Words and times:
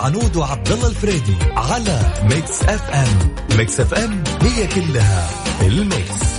العنود 0.00 0.36
وعبد 0.36 0.72
الله 0.72 0.88
الفريدي 0.88 1.36
على 1.56 2.00
Mix 2.22 2.62
FM. 2.62 3.34
Mix 3.58 3.80
FM 3.80 4.24
هي 4.42 4.66
كلها 4.66 5.30
ال 5.62 5.76
mix. 5.76 6.30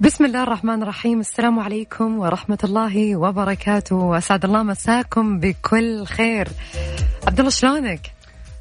بسم 0.00 0.24
الله 0.24 0.42
الرحمن 0.42 0.82
الرحيم. 0.82 1.20
السلام 1.20 1.60
عليكم 1.60 2.18
ورحمة 2.18 2.58
الله 2.64 3.16
وبركاته. 3.16 4.18
أسعد 4.18 4.44
الله 4.44 4.62
مساكم 4.62 5.40
بكل 5.40 6.04
خير. 6.06 6.48
عبد 7.34 7.40
الله 7.40 7.50
شلونك؟ 7.50 8.12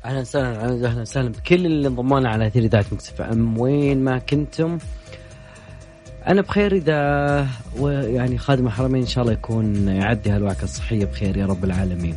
أهلا 0.05 0.19
وسهلا 0.19 0.66
أهلا 0.66 1.02
وسهلا. 1.02 1.29
بكل 1.29 1.66
اللي 1.66 1.88
انضموا 1.88 2.27
على 2.27 2.47
أثير 2.47 2.63
إذاعة 2.63 2.85
مكسف 2.91 3.21
إم 3.21 3.57
وين 3.57 4.03
ما 4.03 4.17
كنتم. 4.17 4.77
أنا 6.27 6.41
بخير 6.41 6.75
إذا 6.75 7.47
يعني 7.89 8.38
خادم 8.38 8.67
الحرمين 8.67 9.01
إن 9.01 9.07
شاء 9.07 9.21
الله 9.21 9.33
يكون 9.33 9.88
يعدي 9.88 10.29
هالوعكه 10.29 10.63
الصحية 10.63 11.05
بخير 11.05 11.38
يا 11.38 11.45
رب 11.45 11.63
العالمين. 11.63 12.16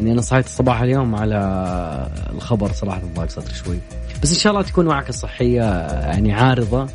إني 0.00 0.12
أنا 0.12 0.20
صحيت 0.20 0.46
الصباح 0.46 0.82
اليوم 0.82 1.14
على 1.14 1.38
الخبر 2.30 2.72
صراحة 2.72 3.02
ضاق 3.14 3.28
صدري 3.28 3.54
شوي. 3.54 3.78
بس 4.22 4.32
إن 4.32 4.38
شاء 4.38 4.52
الله 4.52 4.62
تكون 4.62 4.86
وعكه 4.86 5.12
صحيه 5.12 5.62
يعني 5.90 6.32
عارضة. 6.32 6.88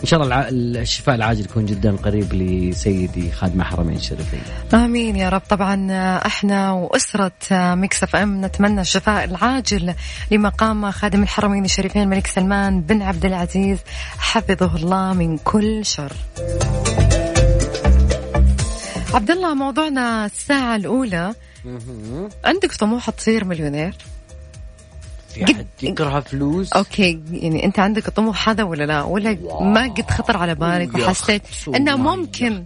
إن 0.00 0.06
شاء 0.06 0.22
الله 0.22 0.48
الشفاء 0.48 1.14
العاجل 1.14 1.40
يكون 1.40 1.66
جدا 1.66 1.96
قريب 1.96 2.34
لسيدي 2.34 3.32
خادم 3.32 3.60
الحرمين 3.60 3.96
الشريفين. 3.96 4.40
آمين 4.74 5.16
يا 5.16 5.28
رب 5.28 5.42
طبعا 5.48 5.88
إحنا 6.26 6.72
وأسرة 6.72 7.32
Mix 7.52 8.02
FM 8.02 8.44
نتمنى 8.44 8.80
الشفاء 8.80 9.24
العاجل 9.24 9.94
لمقام 10.30 10.90
خادم 10.90 11.22
الحرمين 11.22 11.64
الشريفين 11.64 12.02
الملك 12.02 12.26
سلمان 12.26 12.80
بن 12.80 13.02
عبد 13.02 13.24
العزيز 13.24 13.78
حفظه 14.18 14.76
الله 14.76 15.12
من 15.12 15.38
كل 15.38 15.86
شر. 15.86 16.12
عبد 19.14 19.30
الله 19.30 19.54
موضوعنا 19.54 20.26
الساعة 20.26 20.76
الأولى 20.76 21.34
عندك 22.44 22.72
طموح 22.78 23.10
تصير 23.10 23.44
مليونير؟ 23.44 23.94
في 25.34 25.46
حد 25.46 25.66
يكره 25.82 26.20
فلوس؟ 26.20 26.72
okay 26.72 27.20
يعني 27.32 27.64
أنت 27.64 27.78
عندك 27.78 28.08
الطموح 28.08 28.48
هذا 28.48 28.62
ولا 28.62 28.84
لا؟ 28.84 29.02
ولا 29.02 29.38
ما 29.60 29.88
قد 29.88 30.10
خطر 30.10 30.36
على 30.36 30.54
بالك 30.54 30.94
وحسيت 30.94 31.42
إنه 31.76 31.96
ممكن 31.96 32.64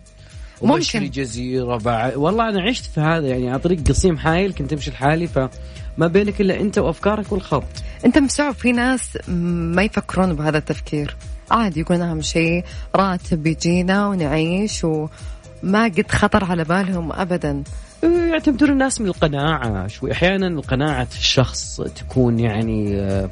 ممكن. 0.63 1.11
جزيرة 1.11 1.77
بعد. 1.77 2.17
والله 2.17 2.49
أنا 2.49 2.63
عشت 2.63 2.85
في 2.85 3.01
هذا 3.01 3.27
يعني 3.27 3.51
على 3.51 3.59
طريق 3.59 3.89
قصيم 3.89 4.19
حايل 4.19 4.53
كنت 4.53 4.73
أمشي 4.73 4.91
لحالي 4.91 5.27
فما 5.27 6.07
بينك 6.07 6.41
إلا 6.41 6.61
أنت 6.61 6.79
وأفكارك 6.79 7.33
والخط. 7.33 7.65
أنت 8.05 8.19
مستوعب 8.19 8.55
في 8.55 8.73
ناس 8.73 9.19
ما 9.29 9.83
يفكرون 9.83 10.35
بهذا 10.35 10.59
التفكير. 10.59 11.17
عادي 11.51 11.81
يقولون 11.81 12.03
أهم 12.03 12.23
شيء 12.23 12.65
راتب 12.97 13.47
يجينا 13.47 14.09
ونعيش 14.09 14.85
وما 14.85 15.85
قد 15.85 16.11
خطر 16.11 16.45
على 16.45 16.65
بالهم 16.65 17.13
أبدا. 17.13 17.63
يعتمدون 18.05 18.71
الناس 18.71 19.01
من 19.01 19.07
القناعة 19.07 19.87
شوي. 19.87 20.13
أحيانا 20.13 20.61
قناعة 20.61 21.09
الشخص 21.13 21.81
تكون 21.81 22.39
يعني 22.39 23.01
آه، 23.01 23.31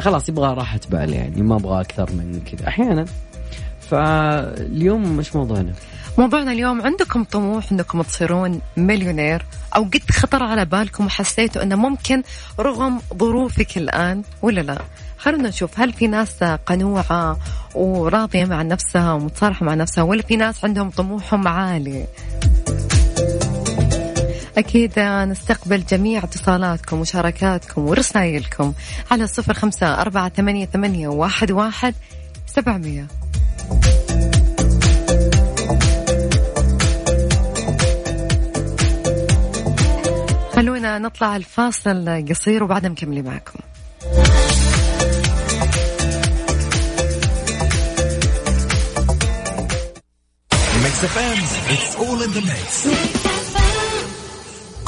خلاص 0.00 0.28
يبغى 0.28 0.54
راحة 0.54 0.80
بال 0.90 1.12
يعني 1.12 1.42
ما 1.42 1.56
أبغى 1.56 1.80
أكثر 1.80 2.12
من 2.12 2.40
كذا. 2.40 2.68
أحيانا. 2.68 3.04
فاليوم 3.90 5.16
مش 5.16 5.36
موضوعنا؟ 5.36 5.72
موضوعنا 6.18 6.52
اليوم 6.52 6.82
عندكم 6.82 7.24
طموح 7.24 7.72
إنكم 7.72 8.02
تصيرون 8.02 8.60
مليونير؟ 8.76 9.46
أو 9.76 9.82
قد 9.82 10.10
خطر 10.10 10.42
على 10.42 10.64
بالكم 10.64 11.06
وحسيتوا 11.06 11.62
إنه 11.62 11.76
ممكن 11.76 12.22
رغم 12.60 13.00
ظروفك 13.14 13.78
الآن 13.78 14.22
ولا 14.42 14.60
لا؟ 14.60 14.78
خلونا 15.18 15.48
نشوف 15.48 15.80
هل 15.80 15.92
في 15.92 16.06
ناس 16.06 16.44
قنوعة 16.44 17.38
وراضية 17.74 18.44
مع 18.44 18.62
نفسها 18.62 19.12
ومتصالحة 19.12 19.66
مع 19.66 19.74
نفسها 19.74 20.04
ولا 20.04 20.22
في 20.22 20.36
ناس 20.36 20.64
عندهم 20.64 20.90
طموحهم 20.90 21.48
عالي؟ 21.48 22.06
أكيد 24.58 24.98
نستقبل 24.98 25.84
جميع 25.84 26.24
اتصالاتكم 26.24 26.96
ومشاركاتكم 26.96 27.86
ورسائلكم 27.86 28.72
على 29.10 29.26
صفر 29.26 29.54
خمسة 29.54 30.00
أربعة 30.00 30.28
ثمانية, 30.28 30.66
ثمانية 30.66 31.08
واحد, 31.08 31.50
واحد 31.50 31.94
سبعمية 32.46 33.06
خلونا 40.52 40.98
نطلع 40.98 41.36
الفاصل 41.36 42.24
قصير 42.30 42.64
وبعدها 42.64 42.90
مكملين 42.90 43.24
معكم 43.24 43.58
it's 51.06 51.96
all 51.96 52.22
in 52.22 52.30
the 52.32 52.40
mix. 52.40 53.23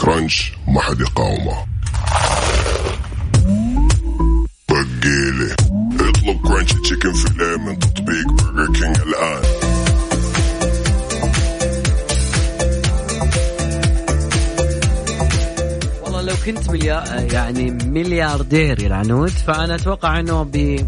Crunch 0.06 0.52
ما 0.68 0.80
حد 0.80 1.00
يقاومه. 1.00 1.66
بقيلي 4.68 5.54
اطلب 6.00 6.46
Crunch 6.48 6.72
chicken 6.72 7.12
fillet 7.12 7.56
من 7.56 7.78
تطبيق 7.78 8.26
Burger 8.32 8.72
King 8.72 8.96
الآن. 8.98 9.42
والله 16.02 16.22
لو 16.22 16.34
كنت 16.46 16.70
مليار 16.70 17.32
يعني 17.32 17.70
ملياردير 17.70 18.82
يا 18.82 18.86
العنود 18.86 19.28
فأنا 19.28 19.74
أتوقع 19.74 20.20
أنه 20.20 20.40
ابي 20.40 20.86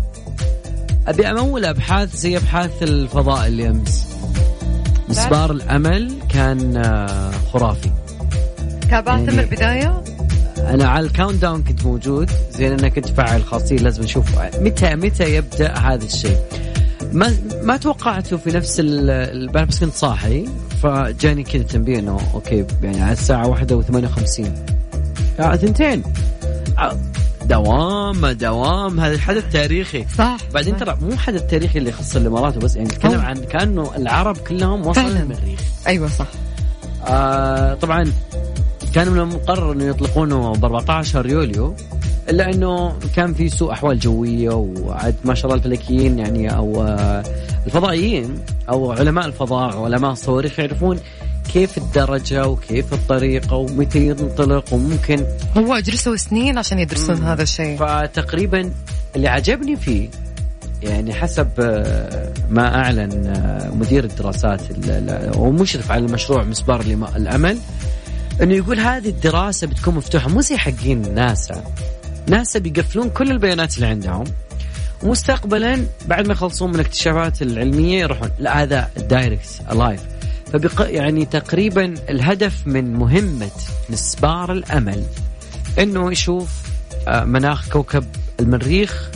أبي 1.07 1.31
أمول 1.31 1.65
أبحاث 1.65 2.17
زي 2.17 2.37
أبحاث 2.37 2.83
الفضاء 2.83 3.47
اللي 3.47 3.69
أمس. 3.71 4.07
مسبار 5.09 5.51
الأمل 5.51 6.19
كان 6.29 6.77
آه، 6.77 7.33
خرافي. 7.53 7.98
تابعت 8.91 9.21
من 9.21 9.39
البداية؟ 9.39 10.05
أنا 10.59 10.89
على 10.89 11.07
ال 11.07 11.43
countdown 11.43 11.63
كنت 11.63 11.85
موجود. 11.85 12.31
زين 12.51 12.73
أنا 12.73 12.89
كنت 12.89 13.09
مفعل 13.09 13.45
خاصية 13.45 13.77
لازم 13.77 14.03
نشوف 14.03 14.27
متى 14.61 14.95
متى 14.95 15.35
يبدأ 15.35 15.75
هذا 15.79 16.05
الشيء. 16.05 16.37
ما 17.13 17.35
ما 17.63 17.77
توقعته 17.77 18.37
في 18.37 18.51
نفس 18.51 18.77
ال 18.81 19.49
بس 19.49 19.81
كنت 19.81 19.95
صاحي 19.95 20.49
فجاني 20.83 21.43
كذا 21.43 21.63
تنبيه 21.63 21.99
إنه 21.99 22.19
okay 22.35 22.65
يعني 22.83 23.03
على 23.03 23.13
الساعة 23.13 23.49
واحدة 23.49 23.83
و58 23.83 24.47
الساعة 25.33 25.57
ثنتين 25.57 26.03
دوام 27.45 28.27
دوام. 28.27 29.01
هذا 29.01 29.15
الحدث 29.15 29.53
تاريخي. 29.53 30.07
صح 30.19 30.37
بعدين 30.55 30.77
ترى 30.77 30.99
مو 31.01 31.17
حدث 31.17 31.43
تاريخي 31.51 31.79
اللي 31.79 31.91
يخص 31.91 32.17
الإمارات 32.17 32.59
بس 32.59 32.77
يعني 32.77 32.89
نتكلم 32.89 33.21
عن 33.21 33.37
كأنه 33.37 33.97
العرب 33.97 34.37
كلهم 34.37 34.87
وصلوا 34.87 35.09
المريخ 35.09 35.61
أيوه 35.87 36.09
صح. 36.09 36.27
آه 37.07 37.75
طبعا 37.75 38.13
كان 38.95 39.09
من 39.09 39.19
المقرر 39.19 39.73
انه 39.73 39.85
يطلقونه 39.85 40.53
ب 40.53 40.65
14 40.65 41.27
يوليو 41.27 41.75
إلا 42.29 42.51
أنه 42.55 42.99
كان 43.17 43.35
في 43.35 43.49
سوء 43.49 43.73
أحوال 43.73 43.99
جوية 43.99 44.55
وعد 44.55 45.15
ما 45.25 45.35
شاء 45.35 45.45
الله 45.47 45.57
الفلكيين 45.57 46.19
يعني 46.19 46.57
أو 46.57 46.97
الفضائيين 47.67 48.39
أو 48.69 48.93
علماء 48.93 49.27
الفضاء 49.27 49.85
علماء 49.85 50.13
الصواريخ 50.13 50.59
يعرفون 50.59 50.99
كيف 51.53 51.79
الدرجة 51.79 52.49
وكيف 52.49 52.93
الطريقة 52.93 53.57
ومتى 53.57 54.07
ينطلق 54.07 54.73
وممكن. 54.73 55.25
هو 55.57 55.79
جلسوا 55.79 56.17
سنين 56.17 56.59
عشان 56.59 56.79
يدرسون 56.79 57.17
هذا 57.17 57.43
الشيء. 57.43 57.77
فتقريبا 57.77 58.71
اللي 59.17 59.29
عجبني 59.29 59.77
فيه 59.77 60.09
يعني 60.83 61.15
حسب 61.15 61.49
ما 62.51 62.75
أعلن 62.75 63.33
مدير 63.75 64.05
الدراسات 64.05 64.61
ومشرف 65.37 65.93
على 65.93 66.07
المشروع 66.07 66.45
مسبار 66.45 66.81
الأمل 67.17 67.59
إنه 68.43 68.55
يقول 68.55 68.81
هذه 68.81 69.09
الدراسة 69.09 69.67
بتكون 69.67 69.95
مفتوحة. 69.95 70.29
مو 70.29 70.41
زي 70.41 70.57
حقين 70.57 71.15
ناسا. 71.15 71.65
ناسا 72.29 72.59
بيقفلون 72.59 73.11
كل 73.11 73.31
البيانات 73.31 73.77
اللي 73.77 73.87
عندهم. 73.87 74.25
ومستقبلا 75.03 75.87
بعد 76.07 76.27
ما 76.27 76.33
يخلصون 76.33 76.69
من 76.69 76.75
الاكتشافات 76.75 77.43
العلمية 77.43 78.01
يروحون. 78.01 78.31
لا 78.39 78.63
هذا 78.63 78.91
direct 78.97 79.61
live 79.73 80.01
فبق 80.53 80.87
يعني 80.91 81.25
تقريبا 81.25 81.95
الهدف 82.09 82.67
من 82.67 82.93
مهمة 82.93 83.51
مسبار 83.91 84.53
الأمل 84.53 85.03
إنه 85.79 86.13
يشوف 86.13 86.51
آه، 87.09 87.25
مناخ 87.25 87.69
كوكب 87.69 88.05
المريخ 88.41 89.11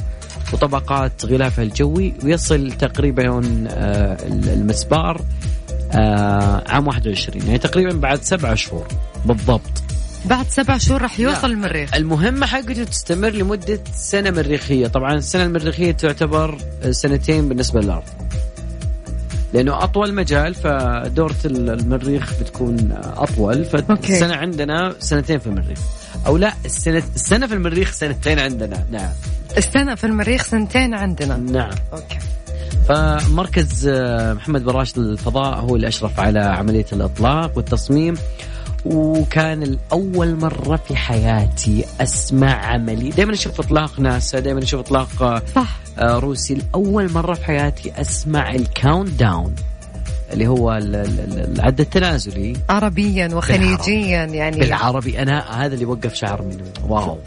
وطبقات 0.53 1.25
غلافه 1.25 1.63
الجوي. 1.63 2.15
ويصل 2.25 2.73
تقريبا 2.73 3.43
آه، 3.69 4.17
المسبار 4.27 5.21
آه، 5.95 6.65
عام 6.69 6.87
21 6.87 7.47
يعني 7.47 7.59
تقريبا 7.59 7.93
بعد 7.93 8.23
سبعة 8.23 8.55
شهور. 8.55 8.89
بالضبط. 9.25 9.83
بعد 10.25 10.49
سبع 10.49 10.79
شهور 10.79 11.03
راح 11.03 11.21
يوصل 11.21 11.51
المريخ. 11.51 11.95
المهمة 11.95 12.47
حقته 12.47 12.85
تستمر 12.85 13.31
لمدة 13.31 13.81
سنة 13.95 14.31
مريخية. 14.31 14.87
طبعا 14.87 15.15
السنة 15.15 15.45
المريخية 15.45 15.93
تعتبر 15.93 16.59
سنتين 16.91 17.49
بالنسبة 17.49 17.81
للأرض. 17.81 18.03
لأنه 19.55 19.85
أطول 19.85 20.15
مجال 20.15 20.55
فدورة 20.55 21.37
المريخ 21.45 22.41
بتكون 22.41 22.93
أطول. 23.17 23.65
فالسنة 23.65 24.35
عندنا 24.35 24.95
سنتين 25.01 25.39
في 25.39 25.47
المريخ. 25.47 25.79
أو 26.27 26.37
لا 26.37 26.53
السنة 26.65 27.03
السنة 27.15 27.47
في 27.47 27.55
المريخ 27.55 27.93
سنتين 27.93 28.39
عندنا. 28.39 28.85
نعم. 28.91 29.11
السنة 29.57 29.95
في 29.95 30.05
المريخ 30.05 30.45
سنتين 30.45 30.95
عندنا. 30.95 31.37
نعم. 31.37 31.75
okay. 31.93 32.19
فمركز 32.89 33.89
آه، 33.89 34.33
محمد 34.33 34.65
بن 34.65 34.71
راشد 34.71 34.99
للفضاء 34.99 35.59
هو 35.61 35.77
اللي 35.77 35.89
أشرف 35.89 36.21
على 36.21 36.41
عملية 36.41 36.87
الإطلاق 36.93 37.53
والتصميم 37.57 38.15
وكان 38.85 39.63
الأول 39.63 40.35
مرة 40.37 40.77
في 40.77 40.97
حياتي 40.97 41.85
أسمع 42.01 42.53
عملي 42.67 43.11
دائما 43.11 43.33
أشوف 43.33 43.61
إطلاق 43.61 44.01
ناسا 44.01 44.39
دائما 44.41 44.63
أشوف 44.63 44.81
إطلاق 44.81 45.23
آه، 45.23 45.43
صح 45.55 45.77
آه، 45.99 46.19
روسي 46.19 46.55
الأول 46.55 47.13
مرة 47.13 47.35
في 47.35 47.45
حياتي 47.45 47.93
أسمع 48.01 48.51
ال 48.55 49.09
countdown 49.11 49.55
اللي 50.33 50.47
هو 50.49 50.73
ال- 50.73 50.97
ال- 50.97 51.21
ال- 51.21 51.55
العد 51.55 51.81
التنازلي 51.81 52.53
عربيا 52.71 53.29
وخليجيا 53.35 54.25
يعني 54.25 54.59
بالعربي 54.61 55.23
أنا 55.23 55.65
هذا 55.65 55.75
اللي 55.75 55.85
وقف 55.85 56.15
شعر 56.15 56.43
منه 56.43 56.65
واو 56.89 57.19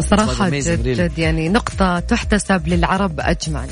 amazing 0.52 0.70
جد. 0.70 0.88
جد 0.88 1.20
يعني 1.20 1.50
نقطة 1.50 2.00
تحتسب 2.00 2.68
للعرب 2.68 3.20
مهم. 3.20 3.68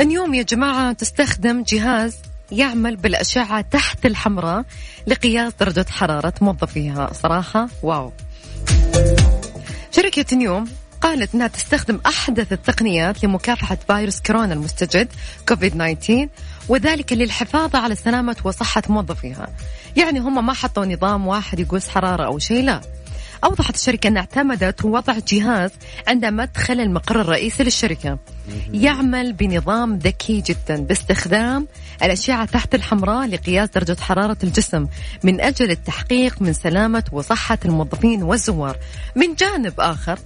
اليوم 0.00 0.34
يا 0.34 0.42
جماعة 0.42 0.92
تستخدم 0.92 1.62
جهاز 1.62 2.16
يعمل 2.52 2.96
بالأشعة 2.96 3.60
تحت 3.60 4.06
الحمراء 4.06 4.64
لقياس 5.06 5.52
درجة 5.60 5.86
حرارة 5.90 6.34
موظفيها 6.40 7.12
صراحة 7.12 7.68
واو 7.82 8.12
شركة 9.90 10.36
نيوم 10.36 10.64
قالت 11.00 11.34
إنها 11.34 11.46
تستخدم 11.46 12.00
أحدث 12.06 12.52
التقنيات 12.52 13.24
لمكافحة 13.24 13.78
فيروس 13.86 14.20
كورونا 14.20 14.54
المستجد 14.54 15.08
كوفيد 15.48 15.72
19 15.72 16.28
وذلك 16.68 17.12
للحفاظ 17.12 17.76
على 17.76 17.94
سلامة 17.94 18.36
وصحة 18.44 18.82
موظفيها. 18.88 19.48
يعني 19.96 20.18
هم 20.18 20.46
ما 20.46 20.52
حطوا 20.52 20.84
نظام 20.84 21.26
واحد 21.26 21.60
يقوس 21.60 21.88
حرارة 21.88 22.26
أو 22.26 22.38
شيء 22.38 22.64
لا. 22.64 22.80
أوضحت 23.44 23.74
الشركة 23.74 24.08
أنها 24.08 24.20
اعتمدت 24.20 24.84
وضع 24.84 25.14
جهاز 25.28 25.70
عند 26.08 26.24
مدخل 26.24 26.80
المقر 26.80 27.20
الرئيسي 27.20 27.64
للشركة 27.64 28.18
يعمل 28.72 29.32
بنظام 29.32 29.98
ذكي 29.98 30.40
جدا 30.40 30.76
باستخدام 30.82 31.68
الأشعة 32.02 32.44
تحت 32.44 32.74
الحمراء 32.74 33.26
لقياس 33.26 33.68
درجة 33.68 33.96
حرارة 34.00 34.36
الجسم 34.44 34.86
من 35.24 35.40
أجل 35.40 35.70
التحقيق 35.70 36.42
من 36.42 36.52
سلامة 36.52 37.04
وصحة 37.12 37.58
الموظفين 37.64 38.22
والزوار. 38.22 38.76
من 39.16 39.34
جانب 39.34 39.80
آخر 39.80 40.18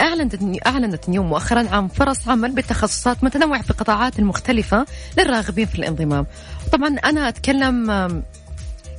أعلنت 0.00 0.66
أعلنت 0.66 1.08
نيوم 1.08 1.26
مؤخرا 1.26 1.68
عن 1.68 1.88
فرص 1.88 2.28
عمل 2.28 2.52
بتخصصات 2.52 3.24
متنوعة 3.24 3.62
في 3.62 3.70
القطاعات 3.70 4.18
المختلفة 4.18 4.86
للراغبين 5.18 5.66
في 5.66 5.78
الانضمام. 5.78 6.26
طبعا 6.72 6.88
أنا 6.88 7.28
أتكلم 7.28 7.90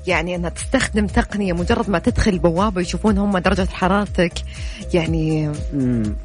يعني 0.07 0.36
أنها 0.36 0.50
تستخدم 0.50 1.07
تقنية 1.07 1.54
مجرد 1.54 1.89
ما 1.89 2.00
تدخل 2.00 2.31
البوابة 2.33 2.81
يشوفون 2.81 3.18
هم 3.18 3.38
درجة 3.38 3.68
حرارتك 3.71 4.33
يعني. 4.94 5.51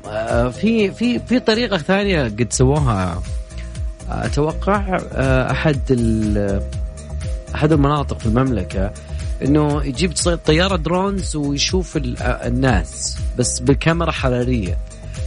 آه، 0.06 0.48
في 0.48 0.90
في 0.92 1.18
في 1.18 1.40
طريقة 1.40 1.78
ثانية 1.78 2.22
قد 2.24 2.46
سووها. 2.50 3.22
آه، 4.10 4.26
أتوقع 4.26 4.98
آه، 5.12 5.50
أحد 5.50 5.80
ال- 5.90 6.62
أحد 7.54 7.72
المناطق 7.72 8.18
في 8.18 8.26
المملكة 8.26 8.90
إنه 9.44 9.82
يجيب 9.84 10.12
طيارة 10.46 10.76
درونز 10.76 11.36
ويشوف 11.36 11.96
ال- 11.96 12.22
الناس 12.22 13.16
بس 13.38 13.60
بكاميرا 13.60 14.10
حرارية. 14.10 14.78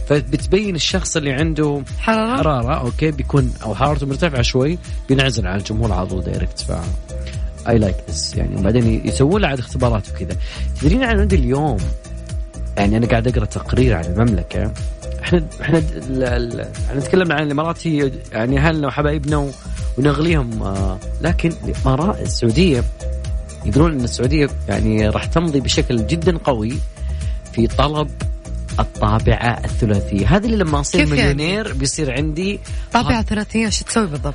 فبتبين 0.08 0.74
الشخص 0.74 1.16
اللي 1.16 1.32
عنده 1.32 1.82
حرارة. 1.98 2.36
حرارة 2.36 2.74
okay 2.80 3.10
بيكون 3.10 3.52
أو 3.62 3.74
حرارته 3.74 4.06
مرتفعة 4.06 4.42
شوي 4.42 4.78
بينعزل 5.08 5.46
عن 5.46 5.58
الجمهور 5.58 5.92
على 5.92 6.06
طول 6.06 6.22
direct 6.24 6.60
ف 6.60 6.72
اي 7.68 7.78
like 7.78 7.96
this 8.10 8.36
يعني 8.36 8.56
وبعدين 8.56 9.00
يسوون 9.04 9.40
له 9.40 9.48
عاد 9.48 9.58
اختبارات 9.58 10.08
وكذا. 10.10 10.36
تدرين 10.80 11.04
عن 11.04 11.20
عندي 11.20 11.36
اليوم؟ 11.36 11.76
يعني 12.76 12.96
أنا 12.96 13.06
قاعد 13.06 13.28
أقرأ 13.28 13.44
تقرير 13.44 13.94
عن 13.94 14.04
المملكة. 14.04 14.72
إحنا 15.22 15.42
إحنا 15.60 15.82
إحنا 16.88 16.98
نتكلم 16.98 17.32
عن 17.32 17.42
الإمارات 17.42 17.86
هي 17.86 18.12
يعني 18.32 18.58
أهلنا 18.58 18.86
وحبايبنا 18.86 19.50
ونغليهم 19.98 20.62
آه، 20.62 20.98
لكن 21.20 21.52
الإمارات 21.64 22.20
السعودية 22.20 22.84
يقولون 23.64 23.92
إن 23.92 24.04
السعودية 24.04 24.48
يعني 24.68 25.08
راح 25.08 25.24
تمضي 25.24 25.60
بشكل 25.60 26.06
جدا 26.06 26.38
قوي 26.38 26.72
في 27.52 27.66
طلب 27.66 28.08
الطابعة 28.80 29.60
الثلاثية، 29.64 30.36
هذه 30.36 30.46
اللي 30.46 30.56
لما 30.56 30.82
كيف 30.82 30.94
يعني؟ 30.94 31.10
مليونير 31.10 31.72
بيصير 31.72 32.12
عندي 32.12 32.60
طابعة 32.92 33.22
ثلاثية 33.22 33.68
شو 33.68 33.84
تسوي 33.84 34.06
بالضبط؟ 34.06 34.34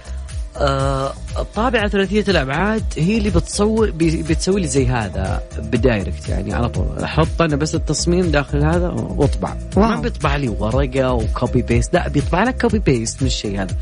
آه، 0.58 1.14
الطابعة 1.40 1.88
ثلاثية 1.88 2.26
الأبعاد 2.28 2.84
هي 2.98 3.18
اللي 3.18 3.30
بتصور 3.30 3.92
بتسوي 3.96 4.62
لي 4.62 4.68
زي 4.68 4.88
هذا 4.88 5.44
ب 5.58 5.68
direct 5.68 6.30
يعني 6.30 6.54
على 6.54 6.70
طول. 6.70 7.00
أحط 7.04 7.42
أنا 7.42 7.56
بس 7.56 7.76
التصميم 7.76 8.32
داخل 8.32 8.64
هذا 8.64 8.90
وأطبع. 8.90 9.56
Wow. 9.78 9.88
ما 9.88 10.02
بيطبع 10.02 10.36
لي 10.36 10.50
ورقة 10.50 11.14
و 11.14 11.24
copy 11.24 11.62
paste 11.62 11.94
لا 11.94 12.08
بيطبع 12.08 12.44
لك 12.44 12.62
copy 12.62 12.80
paste 12.80 13.22
من 13.22 13.28
الشيء 13.28 13.62
هذا. 13.62 13.76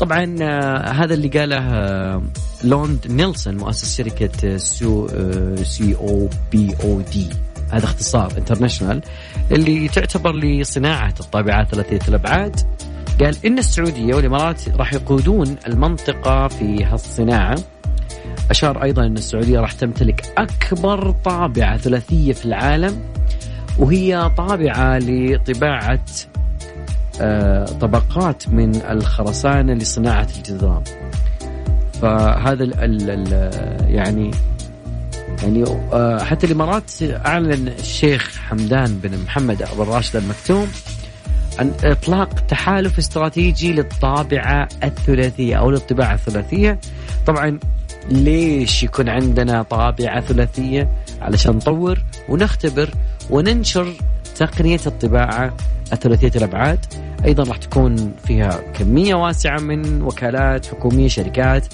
طبعا 0.00 0.36
آه، 0.42 0.88
هذا 0.90 1.14
اللي 1.14 1.28
قاله 1.28 1.58
آه، 1.58 2.22
لوند 2.64 3.06
نيلسون 3.10 3.56
مؤسس 3.56 3.96
شركة 3.96 4.56
سو 4.56 5.08
سي 5.62 5.94
أو 5.94 6.28
بي 6.52 6.74
أو 6.84 7.00
دي 7.00 7.26
هذا 7.70 7.84
اختصار 7.84 8.32
International 8.38 9.00
اللي 9.50 9.88
تعتبر 9.88 10.34
لصناعة 10.36 11.14
الطابعات 11.20 11.74
ثلاثية 11.74 12.08
الأبعاد. 12.08 12.60
قال 13.20 13.36
إن 13.46 13.58
السعودية 13.58 14.14
والإمارات 14.14 14.68
راح 14.68 14.92
يقودون 14.92 15.56
المنطقة 15.66 16.48
في 16.48 16.84
هالصناعة. 16.84 17.58
أشار 18.50 18.82
أيضا 18.82 19.06
أن 19.06 19.16
السعودية 19.16 19.60
راح 19.60 19.72
تمتلك 19.72 20.32
أكبر 20.38 21.10
طابعة 21.10 21.76
ثلاثية 21.76 22.32
في 22.32 22.44
العالم 22.44 23.02
وهي 23.78 24.30
طابعة 24.36 24.98
لطباعة 24.98 26.04
آه، 27.20 27.64
طبقات 27.64 28.48
من 28.48 28.76
الخرسانة 28.76 29.74
لصناعة 29.74 30.28
الجدران 30.36 30.82
فهذا 32.02 32.64
ال 32.64 32.74
ال 32.74 33.10
ال 33.10 33.54
يعني 33.94 34.30
يعني 35.42 35.64
آه، 35.92 36.24
حتى 36.24 36.46
الإمارات 36.46 36.90
أعلن 37.02 37.68
الشيخ 37.68 38.36
حمدان 38.48 38.98
بن 39.02 39.18
محمد 39.24 39.62
ابو 39.62 39.82
الراشد 39.82 40.16
المكتوم 40.16 40.68
عن 41.60 41.72
إطلاق 41.84 42.28
تحالف 42.28 42.98
استراتيجي 42.98 43.72
للطابعة 43.72 44.68
الثلاثية 44.84 45.56
أو 45.56 45.70
للطباعة 45.70 46.14
الثلاثية. 46.14 46.78
طبعا 47.26 47.58
ليش 48.10 48.82
يكون 48.82 49.08
عندنا 49.08 49.62
طابعة 49.62 50.20
ثلاثية؟ 50.20 50.88
علشان 51.20 51.56
نطور 51.56 52.02
ونختبر 52.28 52.90
وننشر 53.30 53.92
تقنية 54.36 54.80
الطباعة 54.86 55.56
الثلاثية 55.92 56.32
الأبعاد. 56.36 56.78
أيضا 57.24 57.42
راح 57.44 57.56
تكون 57.56 58.12
فيها 58.24 58.60
كمية 58.74 59.14
واسعة 59.14 59.58
من 59.58 60.02
وكالات 60.02 60.66
حكومية 60.66 61.08
شركات. 61.08 61.66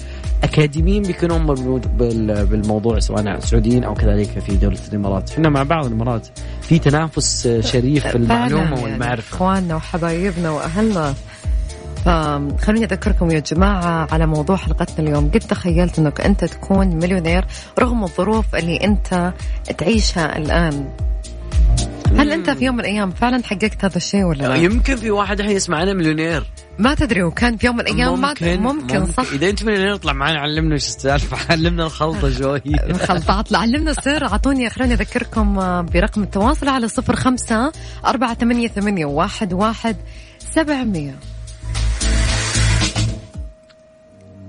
أكاديميين 0.43 1.03
بيكونون 1.03 1.45
بالموضوع- 1.45 1.91
بال- 1.91 2.45
بالموضوع 2.45 2.99
سواء 2.99 3.39
سعوديين 3.39 3.83
أو 3.83 3.93
كذلك 3.93 4.39
في 4.39 4.55
دولة 4.55 4.77
الإمارات. 4.91 5.31
إحنا 5.31 5.49
مع 5.49 5.63
بعض 5.63 5.85
الإمارات. 5.85 6.27
في 6.61 6.79
تنافس 6.79 7.47
شريف 7.47 8.07
في 8.07 8.15
المعلومة 8.15 8.63
يعني 8.63 8.83
والمعرفة. 8.83 9.35
إخواننا 9.35 9.75
وحبايبنا 9.75 10.49
وأهلنا. 10.49 11.13
فخلوني 12.05 12.85
أذكركم 12.85 13.31
يا 13.31 13.39
جماعة 13.39 14.07
على 14.11 14.25
موضوع 14.25 14.55
حلقتنا 14.55 15.07
اليوم. 15.07 15.25
قد 15.29 15.39
تخيلت 15.39 15.99
إنك 15.99 16.21
أنت 16.21 16.45
تكون 16.45 16.87
مليونير 16.95 17.45
رغم 17.79 18.03
الظروف 18.03 18.55
اللي 18.55 18.75
أنت 18.83 19.33
تعيشها 19.77 20.37
الآن. 20.37 20.89
هل 22.17 22.31
أنت 22.31 22.49
في 22.49 22.65
يوم 22.65 22.75
من 22.75 22.81
الأيام 22.81 23.11
فعلا 23.11 23.43
حققت 23.43 23.85
هذا 23.85 23.97
الشيء 23.97 24.23
ولا 24.23 24.47
لا؟ 24.47 24.55
يمكن 24.55 24.95
في 24.95 25.11
واحد 25.11 25.39
الحين 25.39 25.55
يسمعنا 25.55 25.93
مليونير. 25.93 26.43
ما 26.79 26.93
تدري 26.93 27.23
وكان 27.23 27.57
في 27.57 27.65
يوم 27.67 27.75
من 27.75 27.81
الأيام 27.81 28.21
ما 28.21 28.27
ممكن, 28.27 28.59
ممكن, 28.59 28.99
ممكن. 28.99 29.11
صح؟ 29.11 29.31
إذا 29.33 29.49
أنت 29.49 29.63
مليونير 29.63 29.95
اطلع 29.95 30.13
معنا 30.13 30.39
علمنا 30.39 30.73
إيش 30.73 30.85
السالفة. 30.87 31.37
علمنا 31.53 31.85
الخلطة 31.85 32.31
شوي. 32.31 32.61
الخلطات 32.89 33.55
علمنا 33.55 33.91
السر. 33.91 34.25
أعطوني 34.25 34.69
خليني 34.69 34.93
أذكركم 34.93 35.59
آه، 35.59 35.81
برقم 35.81 36.23
التواصل 36.23 36.69
على 36.69 36.87
صفر 36.87 37.15
خمسة 37.15 37.71
أربعة 38.05 38.33
ثمانية 38.33 38.67
ثمانية 38.67 39.05
واحد 39.05 39.53
واحد 39.53 39.95
سبعمية. 40.39 41.15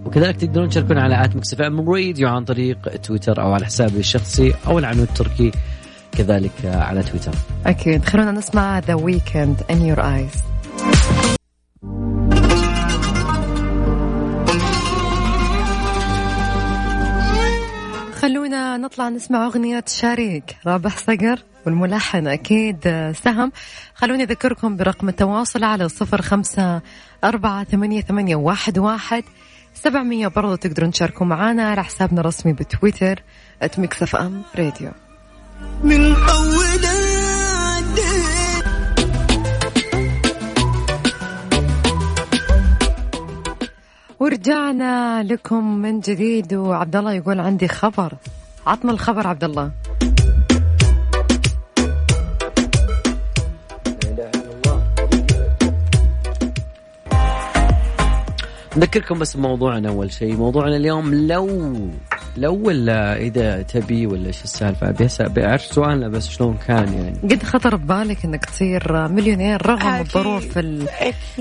وكذلك 0.05 0.37
تقدرون 0.37 0.69
تشاركونا 0.69 1.03
على 1.03 1.25
at 1.25 1.37
ميكس 1.37 1.56
إف 1.56 1.61
إم 1.61 1.91
راديو 1.91 2.29
عن 2.29 2.45
طريق 2.45 2.97
تويتر 2.97 3.43
أو 3.43 3.53
على 3.53 3.67
حسابي 3.67 3.99
الشخصي 3.99 4.55
أو 4.67 4.79
العنود 4.79 5.09
التركي. 5.09 5.53
كذلك 6.13 6.53
على 6.65 7.03
تويتر. 7.03 7.33
أكيد. 7.67 8.05
خلونا 8.05 8.33
نسمع 8.33 8.81
The 8.81 8.99
Weekend 8.99 9.75
in 9.75 9.79
Your 9.79 9.99
Eyes. 9.99 10.39
خلونا 18.21 18.77
نطلع 18.77 19.09
نسمع 19.09 19.47
أغنية 19.47 19.85
شريك 19.87 20.57
رابح 20.67 20.97
صقر 20.99 21.43
والملحن 21.67 22.27
أكيد 22.27 23.13
سهم. 23.25 23.53
خلوني 23.95 24.23
أذكركم 24.23 24.77
برقم 24.77 25.09
التواصل 25.09 25.65
على 25.65 25.89
صفر 25.89 26.23
خمسة 26.23 26.81
أربعة 27.25 27.65
ثمانية 27.65 28.01
ثمانية 28.01 28.37
واحد 28.37 28.79
واحد 28.79 29.25
700 29.75 30.27
برضو 30.27 30.55
تقدرون 30.55 30.91
تشاركوا 30.91 31.27
معنا 31.27 31.71
على 31.71 31.85
حسابنا 31.85 32.21
الرسمي 32.21 32.53
بتويتر 32.53 33.23
@ميكس 33.79 34.15
ام 34.15 34.43
راديو 34.57 34.91
من 35.85 36.15
أول 36.15 36.69
ورجعنا 44.21 45.23
لكم 45.23 45.75
من 45.75 46.01
جديد 46.01 46.55
وعبد 46.55 46.97
الله 46.97 47.13
يقول 47.13 47.41
عندي 47.41 47.69
خبر. 47.69 48.13
عطنا 48.67 48.93
الخبر 48.93 49.27
عبد 49.27 49.45
الله. 49.45 49.71
نذكركم 58.79 59.19
بس 59.19 59.37
بموضوعنا 59.37 59.89
أول 59.89 60.13
شيء. 60.13 60.37
موضوعنا 60.37 60.77
اليوم 60.77 61.15
لو 61.15 61.49
لو 62.37 62.55
ولا 62.55 63.17
إذا 63.17 63.63
تبي 63.63 64.07
ولا 64.07 64.31
شو 64.31 64.45
السالفة؟ 64.45 64.91
بس 64.91 65.23
بعرف 65.23 65.63
سؤالنا 65.63 66.09
بس 66.09 66.29
شلون 66.29 66.59
كان 66.67 66.93
يعني؟ 66.93 67.35
قد 67.35 67.43
خطر 67.43 67.77
ببالك 67.77 68.25
إنك 68.25 68.45
تصير 68.45 69.09
مليونير 69.09 69.67
رغم 69.67 69.89
أكيد. 69.89 70.07
الظروف 70.07 70.59
ال... 70.59 70.89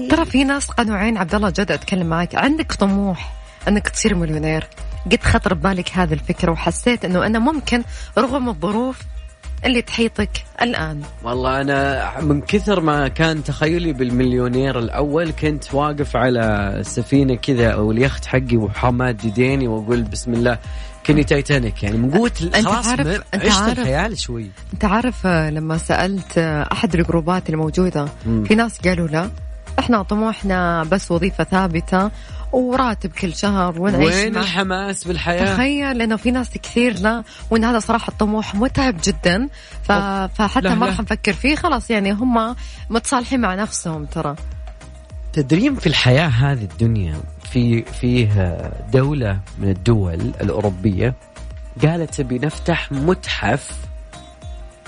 ترى 0.09 0.25
في 0.25 0.43
ناس 0.43 0.67
قنوعين 0.69 1.17
عبد 1.17 1.35
الله 1.35 1.49
جد 1.49 1.71
أتكلم 1.71 2.07
معك 2.07 2.35
عندك 2.35 2.73
طموح 2.73 3.33
إنك 3.67 3.89
تصير 3.89 4.15
مليونير. 4.15 4.67
قد 5.11 5.23
خطر 5.23 5.53
ببالك 5.53 5.91
هذه 5.93 6.13
الفكرة 6.13 6.51
وحسيت 6.51 7.05
إنه 7.05 7.25
أنا 7.25 7.39
ممكن 7.39 7.83
رغم 8.17 8.49
الظروف 8.49 8.99
اللي 9.65 9.81
تحيطك 9.81 10.29
الآن. 10.61 11.01
والله 11.23 11.61
أنا 11.61 12.11
من 12.21 12.41
كثر 12.41 12.79
ما 12.81 13.07
كان 13.07 13.43
تخيلي 13.43 13.93
بالمليونير 13.93 14.79
الأول 14.79 15.31
كنت 15.31 15.73
واقف 15.73 16.15
على 16.15 16.77
سفينة 16.85 17.35
كذا 17.35 17.69
أو 17.71 17.91
اليخت 17.91 18.25
حقي 18.25 18.57
وحماد 18.57 19.23
يديني 19.25 19.67
وأقول 19.67 20.03
بسم 20.03 20.33
الله. 20.33 20.57
كني 21.05 21.23
تايتانيك 21.23 21.83
يعني. 21.83 21.97
من 21.97 22.11
قوة 22.11 22.31
خلاص 22.53 22.87
عارف- 22.87 23.21
عشت 23.33 23.51
عارف- 23.61 23.79
الخيال 23.79 24.19
شوي. 24.19 24.47
أنت 24.73 24.85
عارف 24.85 25.27
آه، 25.27 25.49
لما 25.49 25.77
سألت 25.77 26.37
آه، 26.37 26.67
أحد 26.71 26.95
الجروبات 26.95 27.49
الموجودة 27.49 28.05
مم. 28.25 28.43
في 28.43 28.55
ناس 28.55 28.79
قالوا 28.79 29.07
لا 29.07 29.29
إحنا 29.79 30.01
طموحنا 30.03 30.83
بس 30.83 31.11
وظيفة 31.11 31.43
ثابتة 31.43 32.11
وراتب 32.51 33.11
كل 33.11 33.33
شهر 33.33 33.81
ونعيش 33.81 34.15
وين 34.15 34.33
مع 34.33 34.41
الحماس 34.41 35.03
بالحياة؟ 35.03 35.53
تخيل 35.55 36.01
إنه 36.01 36.15
في 36.15 36.31
ناس 36.31 36.49
كثير 36.49 36.99
لا 36.99 37.23
وإن 37.49 37.63
هذا 37.63 37.79
صراحة 37.79 38.09
الطموح 38.09 38.55
متعب 38.55 38.95
جدا. 39.03 39.47
ف... 39.83 39.91
فحتى 39.91 40.75
ما. 40.75 40.85
راح 40.85 40.99
نفكر 40.99 41.33
فيه 41.33 41.55
خلاص 41.55 41.91
يعني 41.91 42.11
هم 42.11 42.55
متصالحين 42.89 43.39
مع 43.39 43.55
نفسهم 43.55 44.05
ترى. 44.05 44.35
تدرين 45.33 45.75
في 45.75 45.87
الحياة 45.87 46.27
هذه 46.27 46.63
الدنيا 46.63 47.17
في 47.51 47.83
فيه 47.83 48.61
دولة 48.93 49.39
من 49.59 49.69
الدول 49.69 50.33
الأوروبية 50.41 51.13
قالت 51.85 52.13
تبي 52.13 52.39
نفتح 52.39 52.91
متحف. 52.91 53.71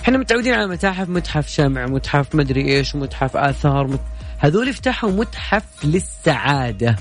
إحنا 0.03 0.17
متعودين 0.17 0.53
على 0.53 0.67
متاحف 0.67 1.09
متحف 1.09 1.49
شمع 1.49 1.85
متحف 1.85 2.35
مدري 2.35 2.61
إيش 2.61 2.95
متحف 2.95 3.37
آثار 3.37 3.87
مت... 3.87 3.99
هذول 4.39 4.73
فتحوا 4.73 5.11
متحف 5.11 5.63
للسعادة. 5.83 6.95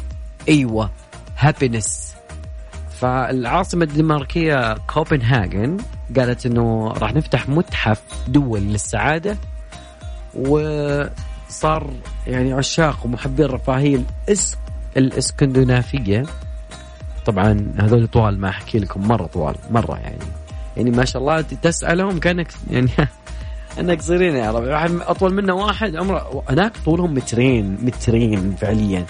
أيوه. 0.49 0.90
هابينس 1.38 2.14
فالعاصمة 3.00 3.85
الدنماركية 3.85 4.75
كوبنهاجن 4.75 5.76
قالت 6.17 6.47
إنه 6.47 6.88
راح 6.88 7.14
نفتح 7.14 7.49
متحف 7.49 8.02
دول 8.28 8.61
للسعادة 8.61 9.37
وصار 10.35 11.90
يعني 12.26 12.52
عشاق 12.52 13.05
ومحبي 13.05 13.45
الرفاهية 13.45 14.00
الإس... 14.28 14.57
الإسكندنافية. 14.97 16.26
طبعا 17.26 17.73
هذول 17.78 18.07
طوال 18.07 18.40
ما 18.40 18.49
أحكي 18.49 18.78
لكم 18.78 19.09
مرة 19.09 19.26
طوال 19.26 19.55
مرة 19.71 19.99
يعني. 19.99 20.25
يعني 20.76 20.90
ما 20.90 21.05
شاء 21.05 21.23
الله 21.23 21.40
تسألهم 21.40 22.19
كأنك 22.19 22.49
يعني 22.71 22.88
أنا 23.78 23.95
قصيرين 23.95 24.37
يا 24.37 24.50
واحد 24.50 24.90
أطول 25.00 25.35
منا 25.35 25.52
واحد 25.52 25.97
عمره 25.97 26.45
هناك 26.49 26.73
طولهم 26.85 27.14
مترين 27.14 27.78
مترين 27.83 28.57
فعليا. 28.61 29.05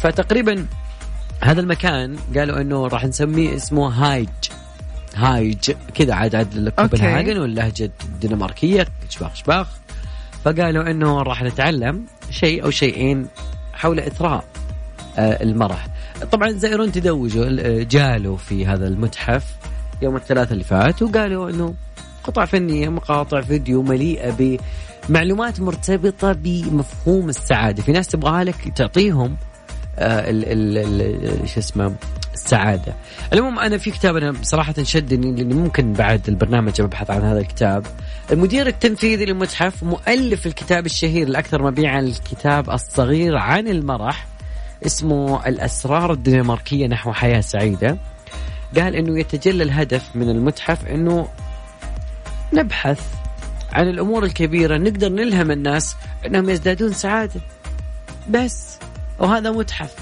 فتقريبا 0.00 0.66
هذا 1.40 1.60
المكان 1.60 2.16
قالوا 2.36 2.60
إنه 2.60 2.86
راح 2.86 3.04
نسميه 3.04 3.56
اسمه 3.56 3.88
هايج. 3.88 4.28
هايج. 5.14 5.70
كذا 5.94 6.14
عاد 6.14 6.34
عاد 6.34 6.68
كوبنهاجن 6.68 7.38
واللهجة 7.38 7.90
الدنماركية. 8.04 8.86
شباخ 9.08 9.34
شباخ. 9.34 9.66
فقالوا 10.44 10.90
إنه 10.90 11.22
راح 11.22 11.42
نتعلم 11.42 12.04
شيء 12.30 12.64
أو 12.64 12.70
شيئين 12.70 13.26
حول 13.72 14.00
إثراء 14.00 14.44
آه، 15.18 15.42
المرح. 15.42 15.86
طبعا 16.32 16.50
زائرون 16.50 16.92
تدوجوا 16.92 17.46
آه، 17.60 17.82
جالوا 17.82 18.36
في 18.36 18.66
هذا 18.66 18.88
المتحف 18.88 19.44
يوم 20.02 20.16
الثلاثاء 20.16 20.52
اللي 20.52 20.64
فات 20.64 21.02
وقالوا 21.02 21.50
إنه 21.50 21.74
قطع 22.24 22.44
فنية 22.44 22.88
مقاطع 22.88 23.40
فيديو 23.40 23.82
مليئة 23.82 24.58
بمعلومات 25.08 25.60
مرتبطة 25.60 26.32
بمفهوم 26.32 27.28
السعادة. 27.28 27.82
في 27.82 27.92
ناس 27.92 28.08
تبغاها 28.08 28.44
لك 28.44 28.72
تعطيهم 28.76 29.36
شو 31.46 31.60
اسمه 31.60 31.94
السعادة. 32.34 32.94
المهم 33.32 33.58
أنا 33.58 33.78
في 33.78 33.90
كتاب 33.90 34.16
أنا 34.16 34.30
بصراحه 34.30 34.74
شدني 34.82 35.36
لأني 35.36 35.54
ممكن 35.54 35.92
بعد 35.92 36.28
البرنامج 36.28 36.82
ببحث 36.82 37.10
عن 37.10 37.22
هذا 37.22 37.40
الكتاب. 37.40 37.86
المدير 38.32 38.66
التنفيذي 38.66 39.24
للمتحف 39.24 39.82
مؤلف 39.82 40.46
الكتاب 40.46 40.86
الشهير 40.86 41.28
الاكثر 41.28 41.62
مبيعا 41.62 42.00
الكتاب 42.00 42.70
الصغير 42.70 43.36
عن 43.36 43.68
المرح 43.68 44.26
اسمه 44.86 45.46
الأسرار 45.48 46.12
الدنماركية 46.12 46.86
نحو 46.86 47.12
حياة 47.12 47.40
سعيدة. 47.40 47.96
قال 48.76 48.96
إنه 48.96 49.20
يتجلى 49.20 49.62
الهدف 49.62 50.10
من 50.14 50.30
المتحف 50.30 50.86
إنه 50.86 51.28
نبحث 52.52 53.00
عن 53.72 53.88
الأمور 53.88 54.24
الكبيرة 54.24 54.76
نقدر 54.76 55.08
نلهم 55.08 55.50
الناس 55.50 55.96
إنهم 56.26 56.50
يزدادون 56.50 56.92
سعادة. 56.92 57.40
بس. 58.30 58.78
وهذا 59.20 59.50
متحف. 59.50 59.94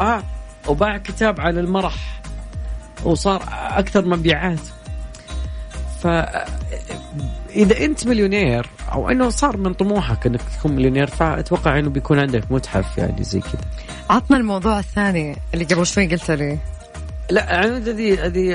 آه 0.00 0.22
وباع 0.68 0.98
كتاب 0.98 1.40
عن 1.40 1.58
المرح 1.58 2.20
وصار 3.04 3.42
أكثر 3.52 4.04
مبيعات. 4.04 4.60
ف 6.02 6.06
إذا 7.50 7.84
أنت 7.84 8.06
مليونير 8.06 8.66
أو 8.92 9.10
إنه 9.10 9.30
صار 9.30 9.56
من 9.56 9.74
طموحك 9.74 10.26
إنك 10.26 10.40
تكون 10.42 10.72
مليونير 10.72 11.06
فأتوقع 11.06 11.78
إنه 11.78 11.90
بيكون 11.90 12.18
عندك 12.18 12.52
متحف 12.52 12.98
يعني 12.98 13.24
زي 13.24 13.40
كذا. 13.40 13.60
عطنا 14.10 14.36
الموضوع 14.36 14.78
الثاني 14.78 15.36
اللي 15.54 15.64
قبل 15.64 15.86
شوي 15.86 16.06
قلت 16.06 16.30
لي. 16.30 16.58
لا 17.30 17.56
عنود 17.56 17.88
هذه 17.88 18.26
هذه 18.26 18.54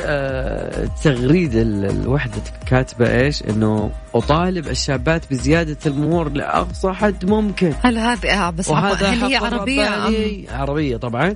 تغريدة 1.04 1.62
ال- 1.62 1.86
الوحدة 1.86 2.42
كاتبة 2.66 3.16
إيش؟ 3.22 3.44
إنه 3.44 3.92
أطالب 4.16 4.68
الشابات 4.68 5.22
بزيادة 5.32 5.78
المهور 5.86 6.30
لأقصى 6.30 6.92
حد 6.94 7.26
ممكن. 7.26 7.74
هل 7.84 7.98
هذه 7.98 8.48
آه 8.48 8.50
بس 8.50 8.70
وهذا 8.70 9.08
هل 9.10 9.24
هي 9.24 9.36
عربية 9.36 10.08
أم. 10.08 10.14
عربية 10.52 10.98
طبعا. 10.98 11.34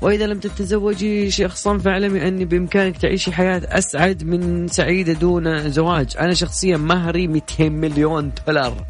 وإذا 0.00 0.26
لم 0.26 0.38
تتزوجي 0.40 1.30
شخصا 1.30 1.78
فاعلمي 1.78 2.28
ان 2.28 2.44
بإمكانك 2.44 2.96
تعيشي 2.96 3.32
حياة 3.32 3.62
أسعد 3.64 4.24
من 4.24 4.68
سعيدة 4.68 5.12
دون 5.12 5.70
زواج. 5.70 6.16
أنا 6.20 6.34
شخصيا 6.34 6.76
مهري 6.76 7.26
200 7.28 7.68
مليون 7.68 8.32
دولار. 8.46 8.84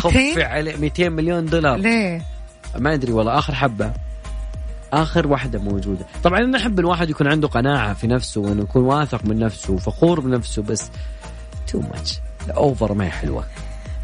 خفي 0.00 0.28
200 0.34 0.42
عليه 0.44 0.76
200 0.76 1.08
مليون 1.08 1.46
دولار. 1.46 1.76
ليه؟ 1.76 2.22
ما 2.78 2.94
أدري 2.94 3.12
والله 3.12 3.38
آخر 3.38 3.54
حبة. 3.54 3.92
آخر 5.02 5.26
واحدة 5.26 5.58
موجودة. 5.58 6.06
طبعا 6.24 6.40
أنا 6.40 6.58
أحب 6.58 6.78
الواحد 6.78 7.10
يكون 7.10 7.26
عنده 7.26 7.48
قناعة 7.48 7.94
في 7.94 8.06
نفسه 8.06 8.40
وإنه 8.40 8.62
يكون 8.62 8.84
واثق 8.84 9.24
من 9.24 9.38
نفسه 9.38 9.72
وفخور 9.72 10.20
بنفسه 10.20 10.62
بس 10.62 10.90
too 11.66 11.80
much 11.80 12.18
ال 12.46 12.55
over 12.55 12.92
ما 12.92 13.04
هي 13.04 13.10
حلوة. 13.10 13.44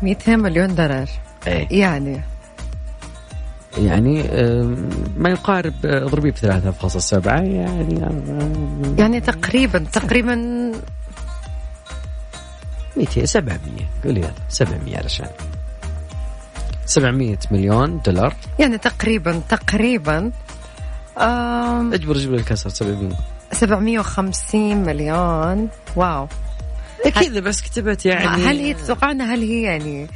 200 0.02 0.36
مليون 0.36 0.74
دولار 0.74 1.08
إيه. 1.46 1.80
يعني؟ 1.80 2.20
يعني 3.78 4.22
ما 5.16 5.30
يقارب 5.30 5.74
آه، 5.84 6.04
اضربيه 6.04 6.30
ب 6.30 6.36
3.7 6.36 7.26
يعني 7.26 8.00
يعني 8.98 9.20
تقريبا 9.20 9.78
تقريبا 9.78 10.34
200 12.96 13.24
700 13.24 13.58
قولي 14.04 14.20
يلا 14.20 14.32
700 14.48 14.96
علشان. 14.98 15.28
700 16.86 17.38
مليون 17.50 18.00
دولار. 18.06 18.34
يعني 18.58 18.78
تقريبا 18.78 19.40
تقريبا 19.48 20.32
آم، 21.18 21.92
اجبر 21.92 22.16
جيب 22.16 22.34
الكسر 22.34 22.70
700 22.70 23.16
750 23.52 24.76
مليون. 24.76 25.68
واو. 25.96 26.28
كذا 27.14 27.40
بس 27.40 27.62
كتبت 27.62 28.06
يعني. 28.06 28.42
هل 28.42 28.58
هي 28.58 28.74
تتوقعنا 28.74 29.34
هل 29.34 29.42
هي 29.42 29.62
يعني 29.62 30.06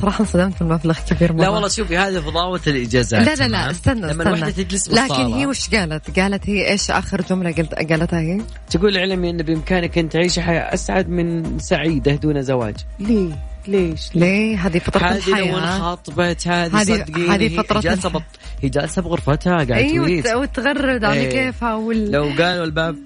صراحة 0.00 0.20
انصدمت 0.20 0.58
بالمبلغ 0.62 0.98
كبير 1.10 1.32
مرة. 1.32 1.42
لا 1.42 1.48
والله 1.48 1.68
شوفي 1.68 1.98
هذه 1.98 2.20
فضاوة 2.20 2.60
الإجازات. 2.66 3.26
لا 3.26 3.34
لا 3.34 3.48
لا؟ 3.48 3.70
استنى 3.70 4.00
لما 4.00 4.10
استنى. 4.10 4.28
الوحدة 4.28 4.50
تجلس 4.50 4.88
بالصالة. 4.88 5.22
لكن 5.22 5.34
هي 5.34 5.46
وش 5.46 5.74
قالت؟ 5.74 6.20
قالت 6.20 6.48
هي 6.48 6.70
إيش 6.70 6.90
آخر 6.90 7.22
جملة 7.22 7.52
قلت 7.52 7.74
قالتها 7.74 8.20
هي؟ 8.20 8.40
تقول 8.70 8.98
علمي 8.98 9.30
أن 9.30 9.36
بإمكانك 9.36 9.98
أن 9.98 10.08
تعيش 10.08 10.38
حياة 10.38 10.74
أسعد 10.74 11.08
من 11.08 11.58
سعيدة 11.58 12.14
دون 12.14 12.42
زواج. 12.42 12.76
ليه؟ 12.98 13.38
ليش؟ 13.68 14.10
ليه؟ 14.14 14.66
هذه 14.66 14.78
فترة 14.78 15.06
هذه 15.06 15.28
لو 15.28 15.34
الحياة 15.34 15.76
انخطبت 15.76 16.48
هذه 16.48 16.80
هذه- 16.80 16.84
صدقيني 17.04 17.28
هذه 17.28 17.42
هي 17.42 17.48
فترة 17.56 17.80
جالسة 17.80 18.06
الح- 18.08 18.16
بط... 18.16 18.22
هي 18.62 18.68
جالسة 18.68 19.02
بغرفتها 19.02 19.52
قاعدة 19.52 19.74
أيوه 19.76 20.36
وتغرد 20.36 21.04
على 21.04 21.20
إيه. 21.20 21.30
كيفها 21.30 21.74
وال... 21.74 22.10
لو 22.10 22.22
قالوا 22.24 22.64
الباب 22.64 22.96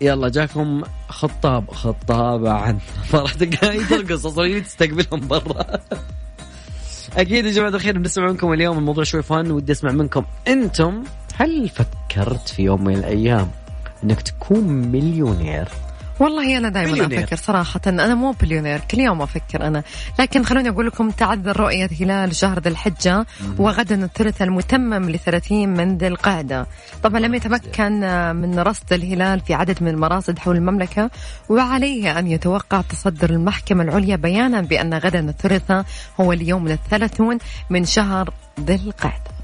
يلا 0.00 0.28
جاكم 0.28 0.82
خطاب 1.08 1.70
خطابة 1.70 2.52
عن 2.52 2.78
فرح 3.08 3.32
قاعد 3.62 3.80
ترقص 3.90 4.26
أصلا 4.26 4.58
تستقبلهم 4.58 5.28
برا 5.28 5.66
أكيد 7.16 7.46
يا 7.46 7.50
جماعة 7.50 7.68
الخير 7.68 7.98
بنسمع 7.98 8.26
منكم 8.26 8.52
اليوم. 8.52 8.78
الموضوع 8.78 9.04
شوي 9.04 9.22
فن 9.22 9.50
ودي 9.50 9.72
أسمع 9.72 9.90
منكم. 9.92 10.24
أنتم 10.48 11.04
هل 11.34 11.68
فكرت 11.68 12.48
في 12.48 12.62
يوم 12.62 12.84
من 12.84 12.94
الأيام 12.96 13.50
إنك 14.04 14.22
تكون 14.22 14.64
مليونير؟ 14.64 15.68
والله 16.20 16.58
أنا 16.58 16.68
دائما. 16.68 17.06
أفكر 17.06 17.36
صراحة. 17.36 17.80
أنا 17.86 18.14
مو 18.14 18.30
بليونير. 18.30 18.80
كل 18.90 18.98
يوم 18.98 19.22
أفكر 19.22 19.66
أنا. 19.66 19.82
لكن 20.18 20.44
خلوني 20.44 20.68
أقول 20.68 20.86
لكم 20.86 21.10
تعذر 21.10 21.60
رؤية 21.60 21.88
هلال 22.00 22.36
شهر 22.36 22.58
ذي 22.58 22.68
الحجة 22.70 23.26
وغدا 23.58 24.04
الثلث 24.04 24.42
المتمم 24.42 25.10
ل 25.10 25.18
30 25.18 25.68
من 25.68 25.98
ذي 25.98 26.06
القعدة. 26.06 26.66
طبعا 27.02 27.20
لم 27.20 27.34
يتمكن 27.34 28.00
من 28.36 28.58
رصد 28.58 28.92
الهلال 28.92 29.40
في 29.40 29.54
عدد 29.54 29.82
من 29.82 29.88
المراصد 29.88 30.38
حول 30.38 30.56
المملكة 30.56 31.10
وعليه 31.48 32.18
أن 32.18 32.26
يتوقع 32.26 32.80
تصدر 32.80 33.30
المحكمة 33.30 33.82
العليا 33.82 34.16
بيانا 34.16 34.60
بأن 34.60 34.94
غدا 34.94 35.20
الثلاثاء 35.20 35.84
هو 36.20 36.32
اليوم 36.32 36.68
الثلاثون 36.68 37.38
من 37.70 37.84
شهر 37.84 38.30
ذي 38.60 38.74
القعدة. 38.74 39.35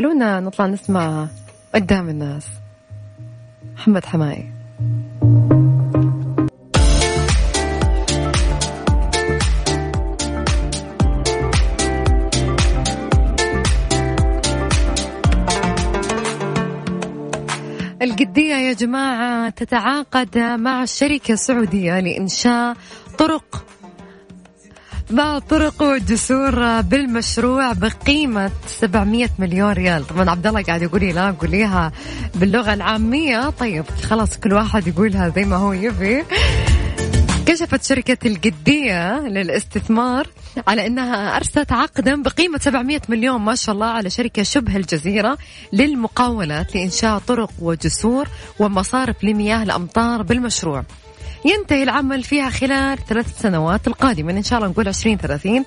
خلونا 0.00 0.40
نطلع 0.40 0.66
نسمع 0.66 1.28
قدام 1.74 2.08
الناس. 2.08 2.46
محمد 3.74 4.04
حمائي 4.04 4.52
القدية 18.02 18.54
يا 18.54 18.72
جماعة 18.72 19.50
تتعاقد 19.50 20.38
مع 20.38 20.84
شركة 20.84 21.34
سعودية 21.34 22.00
لإنشاء 22.00 22.76
طرق 23.18 23.66
مع 25.10 25.38
طرق 25.38 25.82
وجسور 25.82 26.80
بالمشروع 26.80 27.72
بقيمة 27.72 28.50
700 28.66 29.28
مليون 29.38 29.72
ريال. 29.72 30.06
طبعا 30.06 30.30
عبد 30.30 30.46
الله 30.46 30.62
قاعد 30.62 30.82
يقول 30.82 31.00
لي 31.00 31.12
لا 31.12 31.30
قوليها 31.30 31.92
باللغة 32.34 32.74
العامية. 32.74 33.50
طيب 33.50 33.84
خلاص 34.02 34.38
كل 34.38 34.52
واحد 34.52 34.86
يقولها 34.86 35.28
زي 35.28 35.44
ما 35.44 35.56
هو 35.56 35.72
يبي. 35.72 36.24
كشفت 37.46 37.84
شركة 37.84 38.28
القدية 38.28 39.20
للاستثمار 39.20 40.26
على 40.68 40.86
أنها 40.86 41.36
أرسلت 41.36 41.72
عقدا 41.72 42.22
بقيمة 42.22 42.58
700 42.58 43.00
مليون 43.08 43.40
ما 43.40 43.54
شاء 43.54 43.74
الله 43.74 43.86
على 43.86 44.10
شركة 44.10 44.42
شبه 44.42 44.76
الجزيرة 44.76 45.38
للمقاولات 45.72 46.74
لإنشاء 46.74 47.18
طرق 47.18 47.50
وجسور 47.58 48.28
ومصارف 48.58 49.24
لمياه 49.24 49.62
الأمطار 49.62 50.22
بالمشروع. 50.22 50.84
ينتهي 51.44 51.82
العمل 51.82 52.22
فيها 52.22 52.50
خلال 52.50 52.98
ثلاث 53.06 53.40
سنوات 53.40 53.86
القادمة. 53.86 54.32
إن 54.32 54.42
شاء 54.42 54.58
الله 54.58 54.70
نقول 54.70 54.88
20 54.88 55.16
30 55.16 55.64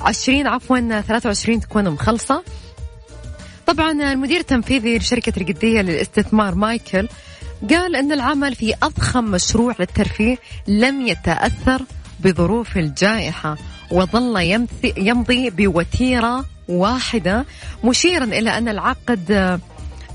20 0.00 0.46
عفوا 0.46 1.00
23 1.00 1.60
تكون 1.60 1.90
مخلصة. 1.90 2.42
طبعا 3.66 4.12
المدير 4.12 4.40
التنفيذي 4.40 4.98
لشركة 4.98 5.42
القدية 5.42 5.80
للاستثمار 5.80 6.54
مايكل 6.54 7.08
قال 7.70 7.96
أن 7.96 8.12
العمل 8.12 8.54
في 8.54 8.74
أضخم 8.82 9.24
مشروع 9.24 9.74
للترفيه 9.78 10.38
لم 10.68 11.06
يتأثر 11.06 11.82
بظروف 12.20 12.76
الجائحة 12.76 13.56
وظل 13.90 14.60
يمضي 14.96 15.50
بوتيرة 15.50 16.44
واحدة 16.68 17.44
مشيرا 17.84 18.24
إلى 18.24 18.58
أن 18.58 18.68
العقد 18.68 19.60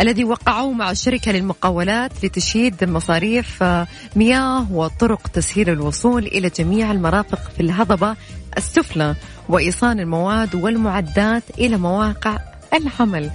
الذي 0.01 0.23
وقعوه 0.23 0.71
مع 0.73 0.91
الشركة 0.91 1.31
للمقاولات 1.31 2.11
لتشييد 2.25 2.83
مصاريف 2.83 3.63
آه، 3.63 3.87
مياه 4.15 4.71
وطرق 4.71 5.27
تسهيل 5.27 5.69
الوصول 5.69 6.23
إلى 6.25 6.49
جميع 6.49 6.91
المرافق 6.91 7.51
في 7.57 7.59
الهضبة 7.63 8.15
السفلى 8.57 9.15
وإيصال 9.49 9.99
المواد 9.99 10.55
والمعدات 10.55 11.43
إلى 11.57 11.77
مواقع 11.77 12.37
العمل 12.73 13.31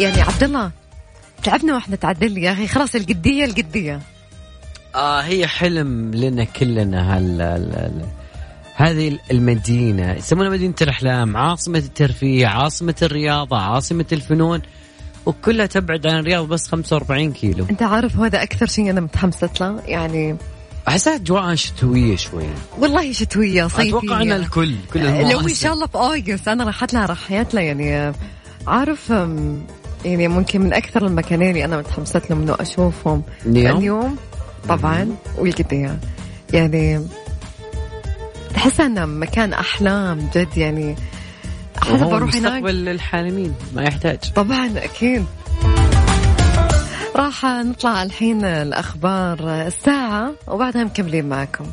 يعني 0.00 0.20
عبد 0.20 0.42
الله 0.42 0.70
تعبنا 1.44 1.74
وإحنا 1.74 1.96
تعدل 1.96 2.38
يا 2.38 2.52
أخي. 2.52 2.66
خلاص 2.66 2.94
القدية 2.94 3.44
القدية. 3.44 4.00
آه 4.94 5.20
هي 5.20 5.46
حلم 5.46 6.10
لنا 6.14 6.44
كلنا 6.44 7.16
هال- 7.16 8.06
هذه 8.74 9.18
المدينة. 9.30 10.12
يسمونها 10.12 10.50
مدينة 10.50 10.74
الأحلام 10.82 11.36
عاصمة 11.36 11.78
الترفيه 11.78 12.46
عاصمة 12.46 12.94
الرياضة 13.02 13.56
عاصمة 13.58 14.04
الفنون. 14.12 14.62
وكلها 15.26 15.66
تبعد 15.66 16.06
عن 16.06 16.18
الرياض 16.18 16.48
بس 16.48 16.68
45 16.68 17.32
كيلو. 17.32 17.66
أنت 17.70 17.82
عارف 17.82 18.16
هذا 18.16 18.42
أكثر 18.42 18.66
شيء 18.66 18.90
أنا 18.90 19.00
متحمسة 19.00 19.50
له؟ 19.60 19.82
يعني 19.86 20.36
أحسها 20.88 21.16
أجواءها 21.16 21.54
شتوية 21.54 22.16
شوي. 22.16 22.44
والله 22.78 23.12
شتوية 23.12 23.66
صيفية. 23.66 23.98
أتوقع 23.98 24.22
أن 24.22 24.32
الكل 24.32 24.74
كل 24.92 25.00
لو 25.30 25.40
إن. 25.40 25.54
شاء 25.54 25.72
الله 25.72 25.86
في 25.86 25.94
اوغست 25.94 26.48
أنا 26.48 26.64
راحت 26.64 26.94
لها 26.94 27.06
راحيت 27.06 27.54
لها 27.54 27.62
يعني 27.62 28.12
عارف 28.66 29.10
يعني 30.04 30.28
ممكن 30.28 30.60
من 30.60 30.74
أكثر 30.74 31.06
المكانين 31.06 31.48
اللي 31.50 31.64
أنا 31.64 31.78
متحمسة 31.78 32.22
لهم 32.30 32.42
إنه 32.42 32.56
أشوفهم 32.60 33.22
اليوم؟ 33.46 33.78
اليوم 33.78 34.16
طبعا 34.68 35.16
والقدية. 35.38 35.98
يعني 36.52 37.06
تحس 38.54 38.80
إنه 38.80 39.06
مكان 39.06 39.52
أحلام 39.52 40.28
جد 40.34 40.56
يعني 40.56 40.96
وهو 41.90 42.16
أروح 42.16 42.34
هناك؟ 42.34 42.52
مستقبل 42.52 42.88
الحالمين 42.88 43.54
ما 43.74 43.82
يحتاج. 43.82 44.18
طبعا 44.34 44.70
أكيد. 44.76 45.24
راح 47.16 47.44
نطلع 47.44 48.02
الحين 48.02 48.44
الأخبار 48.44 49.66
الساعة 49.66 50.32
وبعدها 50.48 50.84
مكملين 50.84 51.28
معكم. 51.28 51.64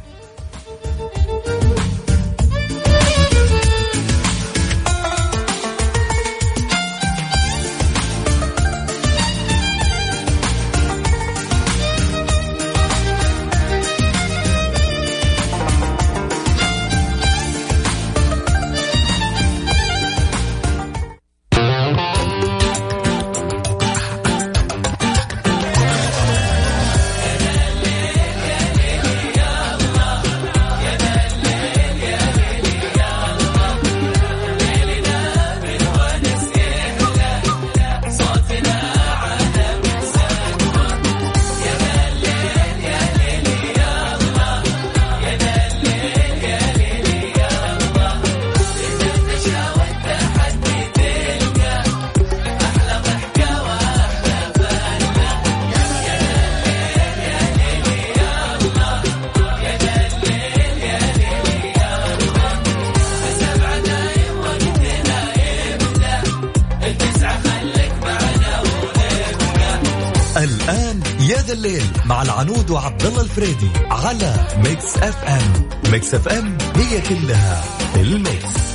الفريدي 73.39 73.71
على 73.91 74.33
ميكس 74.57 74.97
أف 74.97 75.23
أم. 75.23 75.69
ميكس 75.91 76.15
أف 76.15 76.27
أم 76.27 76.57
هي 76.75 77.01
كلها 77.01 77.63
الميكس. 77.95 78.69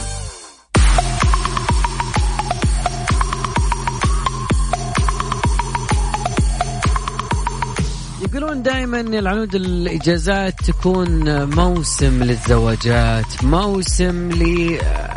يقولون 8.22 8.62
دائما 8.62 9.00
العنود 9.00 9.54
الإجازات 9.54 10.60
تكون 10.60 11.44
موسم 11.54 12.22
للزواجات 12.22 13.44
موسم 13.44 14.30
ل 14.30 14.70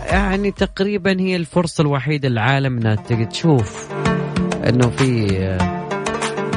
يعني 0.09 0.51
تقريبا 0.51 1.19
هي 1.19 1.35
الفرصة 1.35 1.81
الوحيدة 1.81 2.29
للعالم 2.29 2.77
إنها 2.77 2.95
تشوف 2.95 3.87
إنه 4.69 4.89
في 4.89 5.25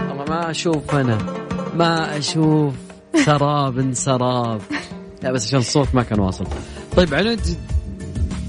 والله 0.08 0.24
ما 0.28 0.50
أشوف 0.50 0.94
أنا. 0.94 1.39
ما 1.80 2.18
أشوف 2.18 2.74
سراب 3.26 3.94
سراب. 3.94 4.60
لا 5.22 5.32
بس 5.32 5.46
عشان 5.46 5.58
الصوت 5.58 5.94
ما 5.94 6.02
كان 6.02 6.20
واصل. 6.20 6.46
طيب 6.96 7.14
عنود 7.14 7.40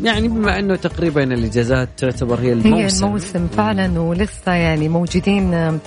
يعني 0.04 0.28
بما 0.28 0.60
أنه 0.60 0.76
تقريبا 0.76 1.24
الإجازات 1.24 1.90
تعتبر 1.98 2.40
هي 2.40 2.54
الموسم 2.54 2.76
هي 2.76 2.88
الموسم. 2.88 3.48
فعلا 3.48 4.00
ولسه 4.00 4.52
يعني 4.52 4.90
موجودين 4.90 5.80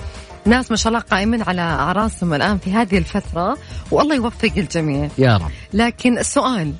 ناس 0.45 0.71
ما 0.71 0.77
شاء 0.77 0.93
الله 0.93 0.99
قائمين 0.99 1.41
على 1.41 1.61
اعراسهم 1.61 2.33
الآن 2.33 2.57
في 2.57 2.71
هذه 2.71 2.97
الفترة 2.97 3.57
والله 3.91 4.15
يوفق 4.15 4.51
الجميع. 4.57 5.09
يا 5.17 5.37
رب. 5.37 5.51
لكن 5.73 6.17
السؤال 6.17 6.73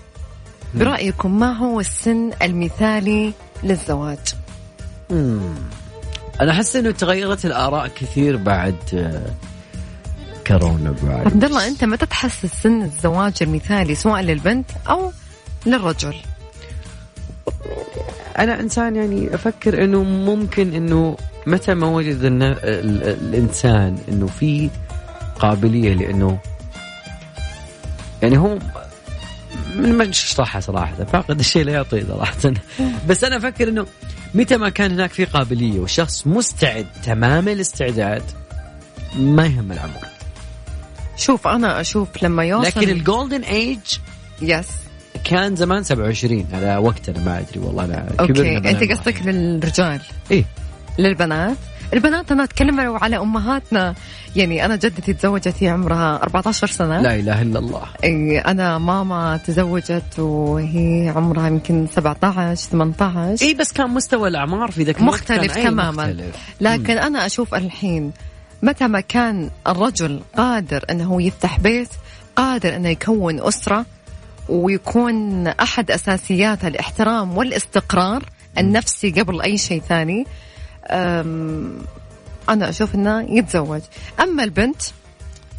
برأيكم 0.75 1.39
ما 1.39 1.57
هو 1.57 1.79
السن 1.79 2.31
المثالي 2.41 3.33
للزواج؟ 3.63 4.19
مم. 5.09 5.39
أنا 6.41 6.51
أحس 6.51 6.75
إنه 6.75 6.91
تغيرت 6.91 7.45
الآراء 7.45 7.87
كثير 7.87 8.37
بعد 8.37 8.75
آه، 8.93 9.31
كورونا 10.47 10.95
بعد 11.03 11.25
عبد 11.25 11.43
الله 11.43 11.67
أنت 11.67 11.83
متى 11.83 12.05
تحس 12.05 12.45
سن 12.45 12.81
الزواج 12.81 13.33
المثالي 13.41 13.95
سواء 13.95 14.21
للبنت 14.21 14.69
أو 14.89 15.11
للرجل؟ 15.65 16.15
أنا 18.37 18.59
إنسان 18.59 18.95
يعني 18.95 19.35
أفكر 19.35 19.83
إنه 19.83 20.03
ممكن 20.03 20.73
إنه 20.73 21.17
متى 21.47 21.73
ما 21.73 21.87
وجد 21.87 22.23
الن- 22.23 22.43
ال- 22.43 22.57
ال- 22.63 23.03
الإنسان 23.09 23.97
إنه 24.09 24.27
في 24.27 24.69
قابلية 25.39 25.93
لإنه 25.93 26.37
يعني 28.21 28.37
هو 28.37 28.57
من 29.75 29.93
ما 29.93 30.09
اشرحها 30.09 30.59
صراحة 30.61 31.03
فاقد 31.03 31.39
الشيء 31.39 31.63
لا 31.63 31.71
يعطي 31.73 32.05
صراحة. 32.07 32.35
بس 33.07 33.23
أنا 33.23 33.37
أفكر 33.37 33.67
إنه 33.69 33.85
متى 34.33 34.57
ما 34.57 34.69
كان 34.69 34.91
هناك 34.91 35.11
في 35.11 35.25
قابلية 35.25 35.79
والشخص 35.79 36.27
مستعد 36.27 36.85
تمام 37.03 37.47
الاستعداد 37.47 38.23
ما 39.15 39.45
يهم 39.45 39.71
العمر 39.71 40.14
شوف 41.17 41.47
أنا 41.47 41.81
أشوف 41.81 42.23
لما 42.23 42.43
يوصل 42.43 42.67
لكن 42.67 42.89
ال 42.89 42.97
golden 42.97 43.41
age 43.41 43.79
yes 44.41 44.67
كان 45.23 45.55
زمان 45.55 45.83
27 45.83 46.45
على 46.53 46.77
وقتنا 46.77 47.19
ما 47.25 47.39
أدري 47.39 47.59
والله 47.59 47.85
أنا 47.85 48.07
okay. 48.19 48.57
أنت. 48.57 48.91
قصدك 48.91 49.21
للرجال؟ 49.25 50.01
إيه. 50.31 50.45
للبنات؟ 50.99 51.57
البنات 51.93 52.31
أنا 52.31 52.43
أتكلم 52.43 52.79
على 52.79 53.17
أمهاتنا. 53.17 53.95
يعني 54.35 54.65
أنا 54.65 54.75
جدتي 54.75 55.13
تزوجت 55.13 55.53
هي 55.59 55.69
عمرها 55.69 56.23
14 56.23 56.67
سنة. 56.67 57.01
لا 57.01 57.15
إله 57.15 57.41
إلا 57.41 57.59
الله. 57.59 57.83
إيه، 58.03 58.39
أنا 58.39 58.77
ماما 58.77 59.37
تزوجت 59.37 60.19
وهي 60.19 61.13
عمرها 61.15 61.47
يمكن 61.47 61.87
17 61.95 62.55
18 62.69 63.45
اي 63.45 63.53
بس 63.53 63.71
كان 63.71 63.89
مستوى 63.89 64.27
الأعمار 64.27 64.71
في 64.71 64.83
ذاك 64.83 64.99
الوقت 65.01 65.13
مختلف 65.13 65.53
كان 65.53 65.63
أي 65.65 65.71
تماما. 65.71 66.03
مختلف. 66.07 66.35
لكن 66.61 66.97
أنا 66.97 67.25
أشوف 67.25 67.55
الحين 67.55 68.11
متى 68.65 68.87
ما 68.87 68.99
كان 68.99 69.49
الرجل 69.67 70.21
قادر 70.37 70.85
أنه 70.89 71.21
يفتح 71.21 71.59
بيت 71.59 71.89
قادر 72.35 72.75
أنه 72.75 72.89
يكون 72.89 73.39
أسرة 73.47 73.85
ويكون 74.49 75.47
أحد 75.47 75.91
اساسياته 75.91 76.67
الاحترام 76.67 77.37
والاستقرار 77.37 78.23
النفسي 78.57 79.11
قبل 79.11 79.41
أي 79.41 79.57
شيء 79.57 79.81
ثاني 79.81 80.25
أم، 80.87 81.77
أنا 82.49 82.69
أشوف 82.69 82.95
إنه 82.95 83.21
يتزوج. 83.37 83.81
أما 84.19 84.43
البنت 84.43 84.81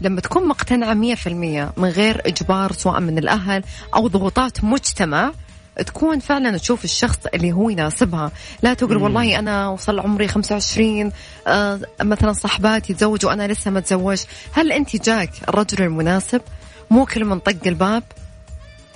لما 0.00 0.20
تكون 0.20 0.48
مقتنعة 0.48 0.94
مية 0.94 1.14
في 1.14 1.28
المية 1.28 1.72
من 1.76 1.88
غير 1.88 2.22
إجبار 2.26 2.72
سواء 2.72 3.00
من 3.00 3.18
الأهل 3.18 3.64
أو 3.94 4.08
ضغوطات 4.08 4.64
مجتمع 4.64 5.32
تكون 5.82 6.18
فعلا 6.18 6.58
تشوف 6.58 6.84
الشخص 6.84 7.18
اللي 7.34 7.52
هو 7.52 7.70
يناسبها. 7.70 8.32
لا 8.62 8.74
تقول 8.74 8.96
والله 8.96 9.38
أنا 9.38 9.68
وصل 9.68 10.00
عمري 10.00 10.28
25 10.28 11.12
آه 11.46 11.80
مثلا 12.02 12.32
صحباتي 12.32 12.94
تزوجوا 12.94 13.30
وأنا 13.30 13.52
لسه 13.52 13.70
ما 13.70 13.80
تزوج 13.80 14.22
هل 14.52 14.72
أنت 14.72 15.04
جاك 15.04 15.30
الرجل 15.48 15.82
المناسب؟ 15.82 16.40
مو 16.90 17.04
كل 17.06 17.24
من 17.24 17.38
طق 17.38 17.66
الباب؟ 17.66 18.02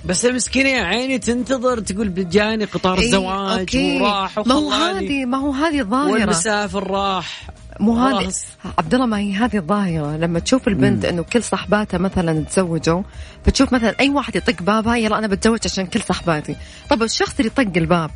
بس 0.05 0.25
المسكينة 0.25 0.69
يا 0.69 0.83
عيني 0.83 1.17
تنتظر 1.19 1.79
تقول 1.79 2.29
جاني 2.29 2.65
قطار 2.65 2.97
إيه، 2.97 3.05
الزواج 3.05 3.59
أوكي. 3.59 4.01
وراح 4.01 4.37
ما 4.37 4.53
هو 4.53 4.71
هذه 4.71 5.25
ما 5.25 5.37
هو 5.37 5.51
هذه 5.51 5.83
ظاهرة. 5.83 6.11
والمسافر 6.11 6.91
راح. 6.91 7.47
مو 7.81 7.95
هذه. 7.97 8.31
عبد 8.77 8.93
الله 8.93 9.05
ما 9.05 9.17
هي 9.17 9.33
هذه 9.33 9.57
الظاهرة. 9.57 10.17
لما 10.17 10.39
تشوف 10.39 10.67
البنت 10.67 11.05
إنه 11.05 11.23
كل 11.23 11.43
صحباتها 11.43 11.97
مثلا 11.97 12.43
تزوجوا 12.43 13.01
فتشوف 13.45 13.73
مثلا 13.73 13.95
أي 13.99 14.09
واحد 14.09 14.35
يطق 14.35 14.61
بابها 14.61 14.95
يلا 14.95 15.17
أنا 15.17 15.27
بتزوج 15.27 15.59
عشان 15.65 15.85
كل 15.85 16.01
صحباتي. 16.01 16.55
طب 16.89 17.03
الشخص 17.03 17.39
اللي 17.39 17.51
يطق 17.57 17.77
الباب 17.77 18.11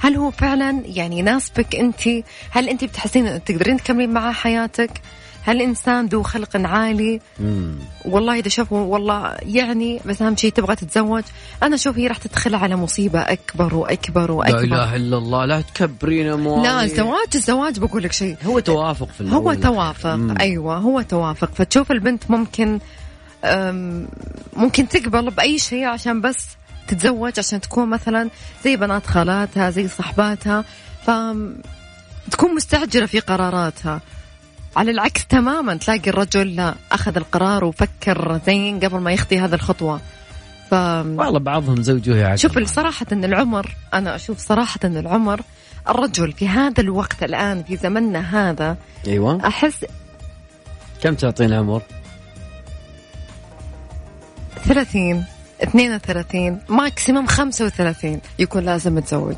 هل 0.00 0.16
هو 0.16 0.30
فعلا 0.30 0.82
يعني 0.84 1.18
يناسبك 1.18 1.76
أنت؟ 1.76 2.24
هل 2.50 2.68
أنت 2.68 2.84
بتحسين 2.84 3.44
تقدرين 3.44 3.76
تكملين 3.76 4.10
معاه 4.10 4.32
حياتك؟ 4.32 4.90
هل 5.42 5.62
إنسان 5.62 6.06
ذو 6.06 6.22
خلق 6.22 6.56
عالي؟ 6.56 7.20
مم. 7.40 7.74
والله 8.04 8.38
إذا 8.38 8.48
شافوا 8.48 8.78
والله 8.80 9.36
يعني 9.42 10.00
بس 10.06 10.22
أهم 10.22 10.36
شيء 10.36 10.52
تبغى 10.52 10.76
تتزوج. 10.76 11.22
أنا 11.62 11.74
أشوف 11.74 11.98
هي 11.98 12.06
راح 12.06 12.16
تدخل 12.16 12.54
على 12.54 12.76
مصيبة 12.76 13.20
أكبر 13.20 13.74
وأكبر 13.74 14.26
لا 14.26 14.32
وأكبر. 14.32 14.58
إله 14.58 14.96
إلا 14.96 15.18
الله 15.18 15.44
لا 15.44 15.60
تكبرين 15.60 16.28
اموالي 16.28 16.62
لا 16.62 16.84
الزواج 16.84 17.28
الزواج 17.34 17.78
بقول 17.78 18.02
لك 18.02 18.12
شيء 18.12 18.36
هو 18.44 18.58
توافق 18.58 19.08
في 19.08 19.24
هو 19.24 19.26
الأول. 19.26 19.60
توافق 19.60 20.14
مم. 20.14 20.34
أيوه 20.40 20.76
هو 20.76 21.02
توافق. 21.02 21.50
فتشوف 21.54 21.92
البنت 21.92 22.30
ممكن 22.30 22.78
ممكن 24.56 24.88
تقبل 24.88 25.30
بأي 25.30 25.58
شيء 25.58 25.84
عشان 25.84 26.20
بس 26.20 26.46
تتزوج 26.90 27.38
عشان 27.38 27.60
تكون 27.60 27.88
مثلا 27.88 28.30
زي 28.64 28.76
بنات 28.76 29.06
خالاتها 29.06 29.70
زي 29.70 29.88
صحباتها. 29.88 30.64
ف 31.06 31.10
تكون 32.30 32.54
مستعجله 32.54 33.06
في 33.06 33.20
قراراتها. 33.20 34.00
على 34.76 34.90
العكس 34.90 35.26
تماما 35.26 35.74
تلاقي 35.74 36.10
الرجل 36.10 36.56
لا 36.56 36.74
أخذ 36.92 37.16
القرار 37.16 37.64
وفكر 37.64 38.40
زين 38.46 38.80
قبل 38.80 38.98
ما 38.98 39.12
يخطي 39.12 39.38
هذه 39.38 39.54
الخطوة. 39.54 40.00
ف 40.70 40.74
والله 40.74 41.38
بعضهم 41.38 41.82
زوجوه 41.82 42.16
يا 42.16 42.36
شوف 42.36 42.56
عجل. 42.56 42.68
صراحة 42.68 43.06
أن 43.12 43.24
العمر 43.24 43.74
أنا 43.94 44.14
أشوف 44.14 44.38
صراحة 44.38 44.80
أن 44.84 44.96
العمر 44.96 45.40
الرجل 45.88 46.32
في 46.32 46.48
هذا 46.48 46.80
الوقت 46.80 47.22
الآن 47.22 47.62
في 47.62 47.76
زمننا 47.76 48.50
هذا 48.50 48.76
أيوه. 49.06 49.46
أحس 49.46 49.84
كم 51.02 51.14
تعطين 51.14 51.52
عمر؟ 51.52 51.82
30 54.64 55.24
32 55.62 56.58
maximum 56.68 57.26
35 57.26 58.20
يكون 58.38 58.64
لازم 58.64 58.98
يتزوج 58.98 59.36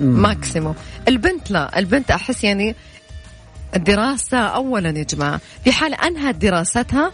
مم. 0.00 0.22
maximum 0.22 0.74
البنت 1.08 1.50
لا. 1.50 1.78
البنت 1.78 2.10
أحس 2.10 2.44
يعني 2.44 2.74
الدراسة 3.76 4.38
أولا 4.38 4.98
يا 4.98 5.02
جماعة. 5.04 5.40
في 5.64 5.72
حال 5.72 5.94
أنهت 5.94 6.34
دراستها 6.34 7.12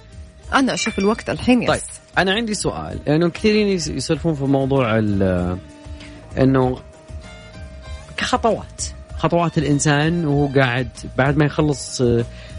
أنا 0.54 0.74
أشوف 0.74 0.98
الوقت 0.98 1.30
الحين 1.30 1.62
yes. 1.62 1.68
طيب 1.70 1.80
أنا 2.18 2.32
عندي 2.32 2.54
سؤال. 2.54 2.98
لأنه 3.06 3.28
كثيرين 3.28 3.68
يس- 3.68 3.88
يسولفون 3.88 4.34
في 4.34 4.44
موضوع 4.44 4.98
ال- 4.98 5.58
إنه 6.38 6.78
كخطوات. 8.16 8.82
خطوات 9.18 9.58
الإنسان 9.58 10.24
وهو 10.24 10.46
قاعد 10.60 10.88
بعد 11.18 11.36
ما 11.36 11.44
يخلص 11.44 12.02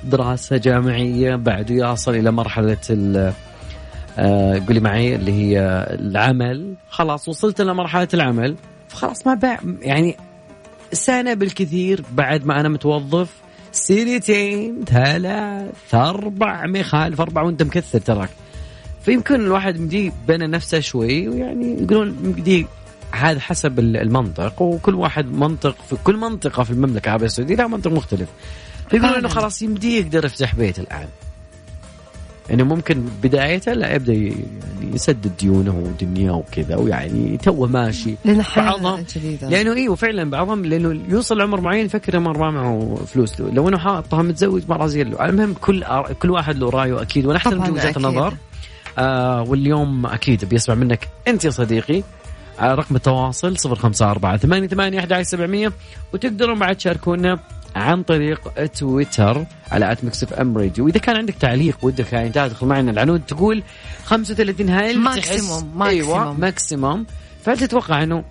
دراسة 0.03 0.58
جامعية 0.58 1.36
بعده 1.36 1.75
يصل 1.91 2.15
إلى 2.15 2.32
مرحلة 2.32 2.77
ال- 2.89 3.17
آه، 3.17 3.34
قولي 4.67 4.80
معي 4.80 5.15
اللي 5.15 5.32
هي 5.32 5.88
العمل. 5.99 6.76
خلاص 6.89 7.30
وصلت 7.30 7.62
إلى 7.62 7.73
مرحلة 7.73 8.08
العمل. 8.13 8.56
فخلاص 8.89 9.28
ما 9.28 9.34
بع 9.34 9.60
يعني 9.82 10.17
سنة 10.93 11.34
بالكثير 11.34 12.04
بعد 12.12 12.45
ما 12.45 12.60
أنا 12.60 12.69
متوظف. 12.69 13.30
سنتين 13.71 14.84
ثلاث 14.86 15.93
أربع 15.93 16.65
ما 16.65 16.80
يخالف 16.80 17.21
أربع 17.21 17.41
وأنت 17.41 17.63
مكثر 17.63 17.99
تراك. 17.99 18.30
فيمكن 19.06 19.36
الواحد 19.36 19.80
مدي 19.80 20.12
بين 20.28 20.49
نفسه 20.49 20.80
شوي 20.80 21.30
ويعني 21.30 21.84
يقولون 21.84 22.17
مدي 22.23 22.67
هذا 23.12 23.39
حسب 23.39 23.80
المنطق. 23.80 24.62
وكل 24.62 24.95
واحد 24.95 25.26
منطق 25.26 25.76
في 25.89 25.95
كل 26.04 26.17
منطقة 26.17 26.63
في 26.63 26.71
المملكة 26.71 27.06
العربية 27.08 27.26
السعودية 27.26 27.56
لها 27.56 27.67
منطق 27.67 27.91
مختلف. 27.91 28.30
فيقولون 28.89 29.17
إنه. 29.17 29.28
خلاص 29.28 29.62
يمدي 29.62 29.99
يقدر 29.99 30.26
يفتح 30.26 30.56
بيت 30.56 30.80
الآن. 30.80 31.08
انه 32.51 32.63
ممكن 32.63 33.06
بدايته 33.23 33.73
لا 33.73 33.95
يبدأ 33.95 34.13
يعني 34.13 34.45
يسدد 34.93 35.32
ديونه 35.39 35.77
ودنياه 35.77 36.34
وكذا 36.34 36.75
ويعني 36.75 37.38
توه 37.38 37.67
ماشي. 37.67 38.15
بعضهم 38.56 39.06
لأنه 39.41 39.73
أيوه 39.73 39.95
فعلا 39.95 40.29
بعضهم 40.29 40.65
لأنه 40.65 41.01
يوصل 41.10 41.41
عمر 41.41 41.62
معين 41.62 41.86
يفكر 41.86 42.17
انه 42.17 42.32
ما 42.32 42.51
معه 42.51 42.95
فلوس. 43.08 43.41
لو 43.41 43.69
إنه 43.69 43.77
حاطها 43.77 44.21
متزوج 44.21 44.63
ما 44.69 44.75
رازي 44.75 45.03
له 45.03 45.25
المهم 45.25 45.53
كل 45.62 45.86
كل 46.19 46.29
واحد 46.32 46.58
له 46.58 46.69
رأيه 46.69 47.01
أكيد. 47.01 47.25
ونحترم 47.25 47.58
طبعاً 47.58 47.71
وجهة. 47.71 47.93
النظر 47.97 48.34
آه 48.97 49.41
واليوم 49.41 50.06
أكيد 50.06 50.45
بيسمع 50.45 50.75
منك 50.75 51.08
أنت 51.27 51.45
يا 51.45 51.49
صديقي 51.49 52.03
على 52.60 52.75
رقم 52.75 52.95
التواصل 52.95 53.56
054 53.65 54.38
88 54.38 54.99
11700 54.99 55.71
وتقدرون 56.13 56.60
بعد 56.60 56.75
تشاركونا 56.75 57.39
عن 57.75 58.03
طريق 58.03 58.65
تويتر 58.65 59.45
على 59.71 59.91
at 59.91 60.03
ميكس 60.03 60.23
إف 60.23 60.33
إم 60.33 60.57
راديو 60.57 60.86
وإذا 60.86 60.99
كان 60.99 61.15
عندك 61.15 61.33
تعليق 61.33 61.77
ودك 61.81 62.13
يعني 62.13 62.29
تدخل 62.29 62.67
معنا 62.67 62.91
العنود 62.91 63.21
تقول 63.27 63.63
35 64.05 64.69
هل 64.69 64.99
maximum، 64.99 65.84
أيوه 65.83 66.33
maximum. 66.34 67.06
فهل 67.45 67.57
تتوقع 67.57 68.03
إنه 68.03 68.23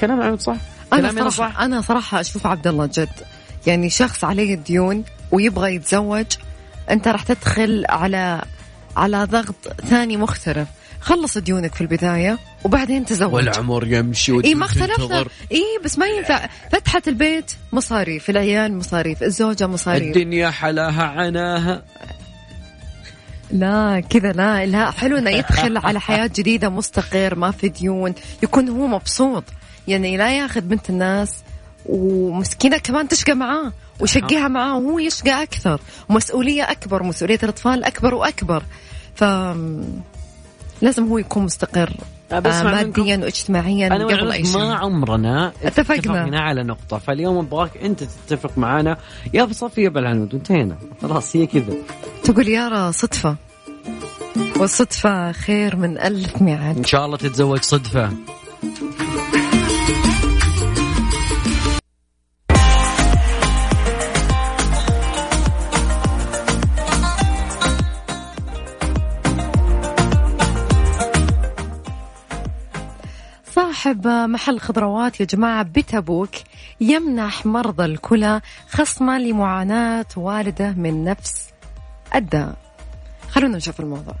كلام 0.00 0.20
العنود 0.20 0.40
صح؟ 0.40 0.56
أنا 0.92 1.10
صراحة 1.10 1.30
صح؟ 1.30 1.60
أنا 1.60 1.80
صراحة 1.80 2.20
أشوف 2.20 2.46
عبد 2.46 2.66
الله 2.66 2.86
جد 2.86 3.08
يعني 3.66 3.90
شخص 3.90 4.24
عليه 4.24 4.54
ديون 4.54 5.04
ويبغى 5.30 5.74
يتزوج 5.74 6.26
أنت 6.90 7.08
راح 7.08 7.22
تدخل 7.22 7.84
على 7.88 8.42
على 8.96 9.24
ضغط 9.24 9.54
ثاني 9.86 10.16
مختلف 10.16 10.68
خلص 11.02 11.38
ديونك 11.38 11.74
في 11.74 11.80
البداية 11.80 12.38
وبعدين 12.64 13.04
تزوج. 13.04 13.34
والعمر 13.34 13.86
يمشي 13.86 14.44
إي 14.44 14.54
ما 14.54 14.64
اختلفنا. 14.64 15.24
إي 15.52 15.64
بس 15.84 15.98
ما 15.98 16.06
ينفع. 16.06 16.48
فتحة 16.72 17.02
البيت 17.08 17.52
مصاريف 17.72 18.30
العيال 18.30 18.78
مصاريف 18.78 19.22
الزوجة 19.22 19.66
مصاريف. 19.66 20.16
الدنيا 20.16 20.50
حلاها 20.50 21.02
عناها. 21.02 21.82
لا 23.50 24.02
كذا 24.10 24.32
لا 24.32 24.66
لا 24.66 24.90
حلو 24.90 25.16
إنه 25.18 25.30
يدخل 25.30 25.76
على 25.76 26.00
حياة 26.00 26.30
جديدة 26.36 26.68
مستقر 26.68 27.34
ما 27.34 27.50
في 27.50 27.68
ديون 27.68 28.14
يكون 28.42 28.68
هو 28.68 28.86
مبسوط. 28.86 29.44
يعني 29.88 30.16
لا 30.16 30.38
ياخذ 30.38 30.60
بنت 30.60 30.90
الناس 30.90 31.38
ومسكينة 31.86 32.78
كمان 32.78 33.08
تشقى 33.08 33.34
معاه 33.34 33.72
ويشقيها 34.00 34.48
معاه 34.48 34.78
وهو 34.78 34.98
يشقى 34.98 35.42
أكثر. 35.42 35.80
ومسؤولية 36.08 36.70
أكبر 36.70 37.02
مسؤولية 37.02 37.38
الأطفال 37.42 37.84
أكبر 37.84 38.14
وأكبر. 38.14 38.62
ف 39.14 39.24
لازم 40.82 41.08
هو 41.08 41.18
يكون 41.18 41.42
مستقر 41.42 41.92
آه 42.32 42.40
منكم. 42.40 43.02
ماديا 43.02 43.16
واجتماعيا 43.16 43.86
أنا 43.86 44.04
قبل 44.04 44.12
أي 44.12 44.42
وعنود 44.42 44.46
شيء 44.46 44.58
ما 44.58 44.74
عمرنا 44.74 45.52
اتفقنا. 45.62 45.98
اتفقنا 45.98 46.40
على 46.40 46.62
نقطة 46.62 46.98
فاليوم 46.98 47.38
أبغاك 47.38 47.76
أنت 47.76 48.04
تتفق 48.04 48.58
معنا 48.58 48.96
يا 49.34 49.44
بصفي 49.44 49.82
يا 49.82 49.88
بالعنود 49.88 50.34
وانتهينا 50.34 50.76
خلاص 51.02 51.36
هي 51.36 51.46
كذا. 51.46 51.74
تقول 52.24 52.48
يارا 52.48 52.90
صدفة. 52.90 53.36
والصدفة 54.56 55.32
خير 55.32 55.76
من 55.76 55.98
ألف 55.98 56.42
ميعاد. 56.42 56.76
إن 56.76 56.84
شاء 56.84 57.06
الله 57.06 57.16
تتزوج 57.16 57.60
صدفة. 57.62 58.10
صاحب 73.82 74.06
محل 74.06 74.60
خضروات 74.60 75.20
يا 75.20 75.24
جماعة 75.24 75.62
بتبوك 75.62 76.30
يمنح 76.80 77.46
مرضى 77.46 77.84
الكلى 77.84 78.40
خصما 78.70 79.18
لمعاناة 79.18 80.06
والده 80.16 80.72
من 80.72 81.04
نفس 81.04 81.46
الداء. 82.14 82.54
خلونا 83.30 83.56
نشوف 83.56 83.80
الموضوع. 83.80 84.14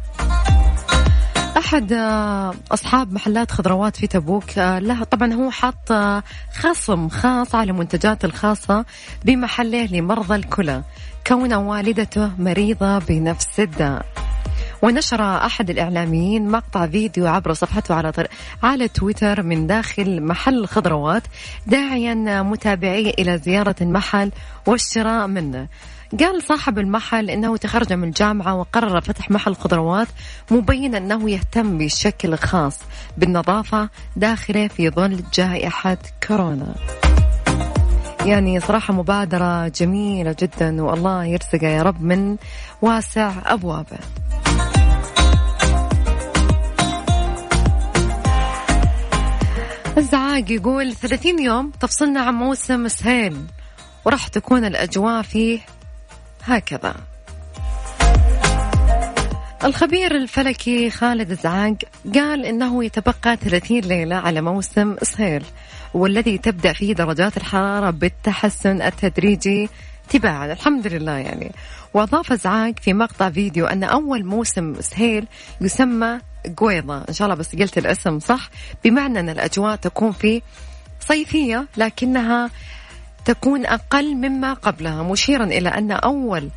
أحد 1.56 1.92
آه، 1.92 2.54
أصحاب 2.72 3.12
محلات 3.12 3.50
خضروات 3.50 3.96
في 3.96 4.06
تبوك 4.06 4.58
آه، 4.58 4.78
له 4.78 5.04
طبعا 5.04 5.32
هو 5.32 5.50
حاط 5.50 5.92
آه، 5.92 6.22
خصم 6.54 7.08
خاص 7.08 7.54
على 7.54 7.72
منتجات 7.72 8.24
الخاصة 8.24 8.84
بمحله 9.24 9.86
لمرضى 9.86 10.34
الكلى 10.34 10.82
كون 11.26 11.54
والدته 11.54 12.30
مريضة 12.38 12.98
بنفس 12.98 13.60
الداء. 13.60 14.06
ونشر 14.82 15.22
أحد 15.22 15.70
الإعلاميين 15.70 16.48
مقطع 16.48 16.86
فيديو 16.86 17.26
عبر 17.26 17.52
صفحته 17.52 17.94
على 17.94 18.12
طر... 18.12 18.28
على 18.62 18.88
تويتر 18.88 19.42
من 19.42 19.66
داخل 19.66 20.22
محل 20.22 20.58
الخضروات 20.58 21.22
داعيا 21.66 22.42
متابعيه 22.42 23.10
إلى 23.18 23.38
زيارة 23.38 23.74
المحل 23.80 24.30
والشراء 24.66 25.26
منه 25.26 25.68
قال 26.20 26.42
صاحب 26.42 26.78
المحل 26.78 27.30
إنه 27.30 27.56
تخرج 27.56 27.92
من 27.92 28.08
الجامعة 28.08 28.54
وقرر 28.54 29.00
فتح 29.00 29.30
محل 29.30 29.54
خضروات 29.54 30.08
مبين 30.50 30.94
إنه 30.94 31.30
يهتم 31.30 31.78
بشكل 31.78 32.36
خاص 32.36 32.78
بالنظافة 33.18 33.88
داخله 34.16 34.68
في 34.68 34.90
ظل 34.90 35.22
جائحة 35.34 35.98
كورونا. 36.28 36.74
يعني 38.26 38.60
صراحة 38.60 38.94
مبادرة 38.94 39.68
جميلة 39.68 40.36
جدا 40.42 40.82
والله 40.82 41.24
يرزقه 41.24 41.66
يا 41.66 41.82
رب 41.82 42.02
من 42.02 42.36
واسع 42.82 43.32
أبوابه. 43.46 43.98
الزعاق 49.98 50.50
يقول 50.50 50.94
30 50.94 51.42
يوم 51.42 51.70
تفصلنا 51.80 52.20
عن 52.20 52.34
موسم 52.34 52.88
سهيل 52.88 53.36
وراح 54.04 54.28
تكون 54.28 54.64
الأجواء 54.64 55.22
فيه 55.22 55.60
هكذا. 56.42 56.94
الخبير 59.64 60.16
الفلكي 60.16 60.90
خالد 60.90 61.30
الزعاق 61.30 61.76
قال 62.14 62.44
إنه 62.46 62.84
يتبقى 62.84 63.36
30 63.36 63.80
ليلة 63.80 64.16
على 64.16 64.40
موسم 64.40 64.96
سهيل 65.02 65.44
والذي 65.94 66.38
تبدأ 66.38 66.72
فيه 66.72 66.94
درجات 66.94 67.36
الحرارة 67.36 67.90
بالتحسن 67.90 68.82
التدريجي 68.82 69.68
تباعا. 70.08 70.52
الحمد 70.52 70.86
لله 70.86 71.12
يعني. 71.18 71.52
وأضاف 71.94 72.32
زعاق 72.32 72.74
في 72.80 72.92
مقطع 72.94 73.30
فيديو 73.30 73.66
أن 73.66 73.84
أول 73.84 74.24
موسم 74.24 74.74
سهيل 74.80 75.26
يسمى 75.60 76.18
قويضه 76.56 76.98
إن 77.08 77.14
شاء 77.14 77.26
الله 77.26 77.38
بس 77.38 77.56
قلت 77.56 77.78
الاسم 77.78 78.18
صح. 78.18 78.50
بمعنى 78.84 79.20
أن 79.20 79.28
الأجواء 79.28 79.76
تكون 79.76 80.12
فيه 80.12 80.40
صيفية 81.00 81.66
لكنها 81.76 82.50
تكون 83.24 83.66
أقل 83.66 84.14
مما 84.14 84.52
قبلها 84.54 85.02
مشيرا 85.02 85.44
إلى 85.44 85.68
أن 85.68 85.90
أول 85.90 86.50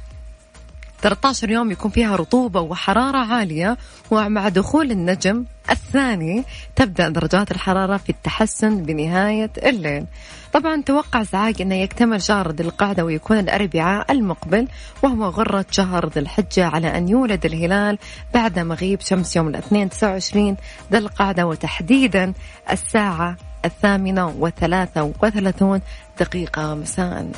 13 1.06 1.50
يوم 1.50 1.72
يكون 1.72 1.91
فيها 1.91 2.15
رطوبة 2.15 2.62
وحرارة 2.62 3.18
عالية 3.18 3.78
ومع 4.12 4.50
دخول 4.50 4.91
النجم 4.91 5.46
الثاني 5.70 6.44
تبدأ 6.76 7.10
درجات 7.10 7.52
الحرارة 7.52 7.98
في 7.98 8.10
التحسن 8.10 8.84
بنهاية 8.84 9.52
الليل. 9.58 10.06
طبعا 10.54 10.82
توقع 10.82 11.24
زعاق 11.24 11.62
أنه 11.62 11.76
يكتمل 11.76 12.22
شهر 12.22 12.52
ذي 12.52 12.63
القعدة 12.63 13.06
ويكون 13.06 13.39
الأربعاء 13.39 14.12
المقبل 14.12 14.68
وهو 15.04 15.24
غرة 15.26 15.65
شهر 15.72 16.10
ذي 16.10 16.20
الحجة 16.20 16.65
على 16.65 16.98
أن 16.98 17.10
يولد 17.10 17.46
الهلال 17.46 17.98
بعد 18.34 18.60
مغيب 18.60 19.02
شمس 19.02 19.36
يوم 19.36 19.48
الاثنين 19.48 19.89
29 19.89 20.58
ذي 20.91 20.98
القعدة 20.98 21.48
وتحديدا 21.48 22.34
الساعة 22.72 23.38
الثامنة 23.65 24.28
وثلاثة 24.28 25.13
وثلاثون 25.22 25.82
دقيقة 26.20 26.76
مساء. 26.76 27.32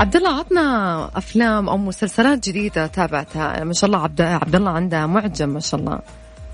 عبد 0.00 0.16
الله 0.16 0.38
عطنا 0.38 1.10
أفلام 1.16 1.68
أو 1.68 1.76
مسلسلات 1.76 2.48
جديدة 2.48 2.86
تابعتها. 2.86 3.64
ما 3.64 3.72
شاء 3.72 3.88
الله 3.88 4.02
عبد 4.02 4.20
عبد 4.20 4.54
الله 4.54 4.70
عنده 4.70 5.06
معجم 5.06 5.48
ما 5.48 5.60
شاء 5.60 5.80
الله. 5.80 5.98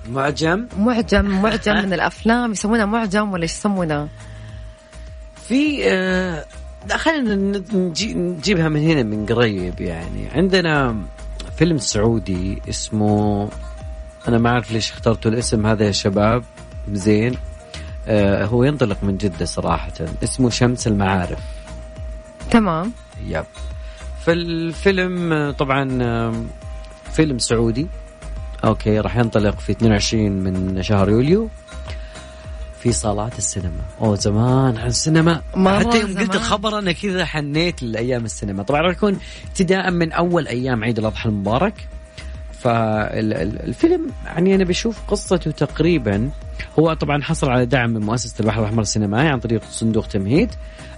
معجم؟ 0.08 0.66
معجم 0.78 1.24
معجم 1.24 1.74
من 1.86 1.92
الأفلام. 1.92 2.52
يسمونها 2.52 2.84
معجم 2.84 3.32
ولا 3.32 3.42
إيش 3.42 3.52
يسمونه؟ 3.52 4.08
في 5.48 5.90
آه 5.92 6.44
خلينا 6.90 7.34
نجي 7.74 8.14
نجيبها 8.14 8.68
من 8.68 8.80
هنا 8.80 9.02
من 9.02 9.26
قريب 9.26 9.80
يعني. 9.80 10.28
عندنا 10.34 10.96
فيلم 11.58 11.78
سعودي 11.78 12.62
اسمه 12.68 13.48
أنا 14.28 14.38
ما 14.38 14.50
أعرف 14.50 14.72
ليش 14.72 14.92
اخترتوا 14.92 15.30
الاسم. 15.30 15.66
هذا 15.66 15.86
يا 15.86 15.92
شباب 15.92 16.44
زين. 16.92 17.34
آه 18.08 18.44
هو 18.44 18.64
ينطلق 18.64 18.96
من 19.02 19.16
جدة 19.16 19.44
صراحة. 19.44 19.92
اسمه 20.22 20.50
شمس 20.50 20.86
المعارف. 20.86 21.38
تمام. 22.50 22.92
yep. 23.26 23.44
فالفيلم 24.24 25.50
طبعا 25.58 25.84
فيلم 27.12 27.38
سعودي. 27.38 27.86
okay 28.64 29.00
راح 29.00 29.16
ينطلق 29.16 29.58
في 29.60 29.72
22 29.72 30.32
من 30.32 30.82
شهر 30.82 31.10
يوليو 31.10 31.48
في 32.80 32.92
صالات 32.92 33.38
السينما. 33.38 33.82
أوه 34.00 34.14
زمان 34.14 34.76
عن 34.76 34.86
السينما. 34.86 35.42
مرة 35.54 35.78
حتى 35.78 36.00
يوم. 36.00 36.18
قلت 36.18 36.34
الخبر 36.34 36.78
أنا 36.78 36.92
كذا 36.92 37.24
حنيت 37.24 37.82
لأيام 37.82 38.24
السينما. 38.24 38.62
طبعا 38.62 38.80
راح 38.80 38.92
يكون 38.92 39.18
ابتداء 39.48 39.90
من 39.90 40.12
أول 40.12 40.48
أيام 40.48 40.84
عيد 40.84 40.98
الأضحى 40.98 41.28
المبارك. 41.28 41.74
فالفيلم 42.60 44.10
يعني 44.26 44.54
أنا 44.54 44.64
بشوف 44.64 44.98
قصته 45.08 45.50
تقريبا 45.50 46.30
هو 46.78 46.94
طبعا 46.94 47.22
حصل 47.22 47.50
على 47.50 47.66
دعم 47.66 47.90
من 47.90 48.00
مؤسسة 48.00 48.34
البحر 48.40 48.60
الأحمر 48.60 48.82
السينمائي 48.82 49.28
عن 49.28 49.40
طريق 49.40 49.62
صندوق 49.70 50.06
تمهيد. 50.06 50.50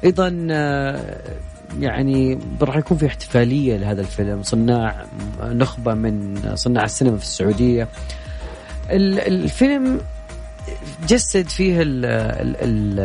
أيضا 0.05 0.47
آه، 0.51 1.21
يعني 1.81 2.39
راح 2.63 2.77
يكون 2.77 2.97
في 2.99 3.07
احتفالية 3.07 3.77
لهذا 3.77 4.01
الفيلم 4.01 4.43
صناع 4.43 5.05
نخبة 5.43 5.95
من 5.95 6.41
صناع 6.55 6.85
السينما 6.85 7.17
في 7.17 7.23
السعودية. 7.25 7.89
ال- 8.91 9.21
الفيلم 9.21 10.01
جسد 11.09 11.49
فيه 11.49 11.77
ال 11.83 12.99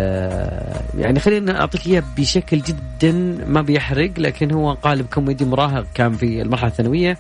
يعني 0.97 1.19
خلينا 1.19 1.59
أعطيك 1.61 1.87
إياه 1.87 2.03
بشكل 2.17 2.61
جدا 2.61 3.11
ما 3.47 3.61
بيحرق 3.61 4.11
لكن 4.17 4.51
هو 4.51 4.73
قالب 4.73 5.05
كوميدي 5.13 5.45
مراهق 5.45 5.85
كان 5.93 6.13
في 6.17 6.41
المرحلة 6.41 6.69
الثانوية. 6.69 7.17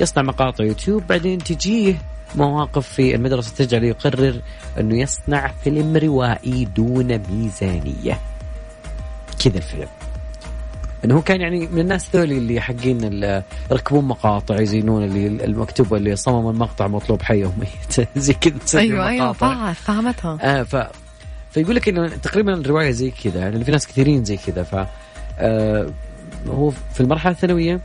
يصنع 0.00 0.22
مقاطع 0.22 0.64
يوتيوب 0.64 1.02
بعدين 1.08 1.38
تجيه 1.38 1.94
مواقف 2.34 2.88
في 2.88 3.14
المدرسة 3.14 3.52
تجعله 3.56 3.86
يقرر 3.86 4.40
إنه 4.80 4.96
يصنع 5.00 5.50
فيلم 5.64 5.96
روائي 5.96 6.64
دون 6.64 7.18
ميزانية. 7.30 8.20
كذا 9.44 9.56
الفيلم. 9.56 9.88
إنه 11.06 11.14
هو 11.16 11.22
كان 11.22 11.40
يعني 11.40 11.66
من 11.66 11.78
الناس 11.78 12.16
ذول 12.16 12.32
اللي 12.32 12.60
حقين 12.60 13.22
يركبون 13.70 14.04
مقاطع 14.04 14.60
يزينون 14.60 15.04
اللي 15.04 15.26
المكتوب 15.26 15.94
اللي 15.94 16.16
صمم 16.16 16.50
المقطع 16.50 16.86
مطلوب 16.86 17.22
حي 17.22 17.44
وميت 17.44 18.08
زي 18.16 18.34
كذا 18.34 18.80
أيوه 18.80 19.08
أيوه 19.08 19.32
فاهمتها 19.72 20.38
آه 20.42 20.62
ف 20.62 20.76
فيقول 21.50 21.74
لك 21.74 21.88
إنه 21.88 22.08
تقريبا 22.08 22.54
الرواية 22.54 22.90
زي 22.90 23.10
كذا 23.10 23.40
يعني 23.40 23.64
في 23.64 23.70
ناس 23.70 23.86
كثيرين 23.86 24.24
زي 24.24 24.36
كذا 24.36 24.62
ف 24.62 24.86
آه، 25.38 25.90
هو 26.48 26.70
في 26.70 27.00
المرحلة 27.00 27.32
الثانوية 27.32 27.80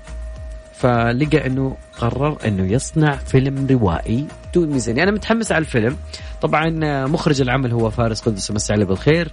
فلقى 0.74 1.48
إنه 1.48 1.78
قرر 1.98 2.38
إنه 2.46 2.74
يصنع 2.74 3.16
فيلم 3.16 3.68
روائي 3.72 4.28
دون 4.54 4.70
ميزانيه 4.70 5.04
أنا 5.04 5.12
متحمس 5.12 5.52
على 5.52 5.62
الفيلم. 5.62 5.98
طبعا 6.42 6.80
آه، 6.84 7.06
مخرج 7.06 7.42
العمل 7.42 7.72
هو 7.72 7.90
فارس 7.90 8.22
قدس 8.22 8.52
مسي 8.52 8.74
عليه 8.74 8.86
بالخير. 8.86 9.32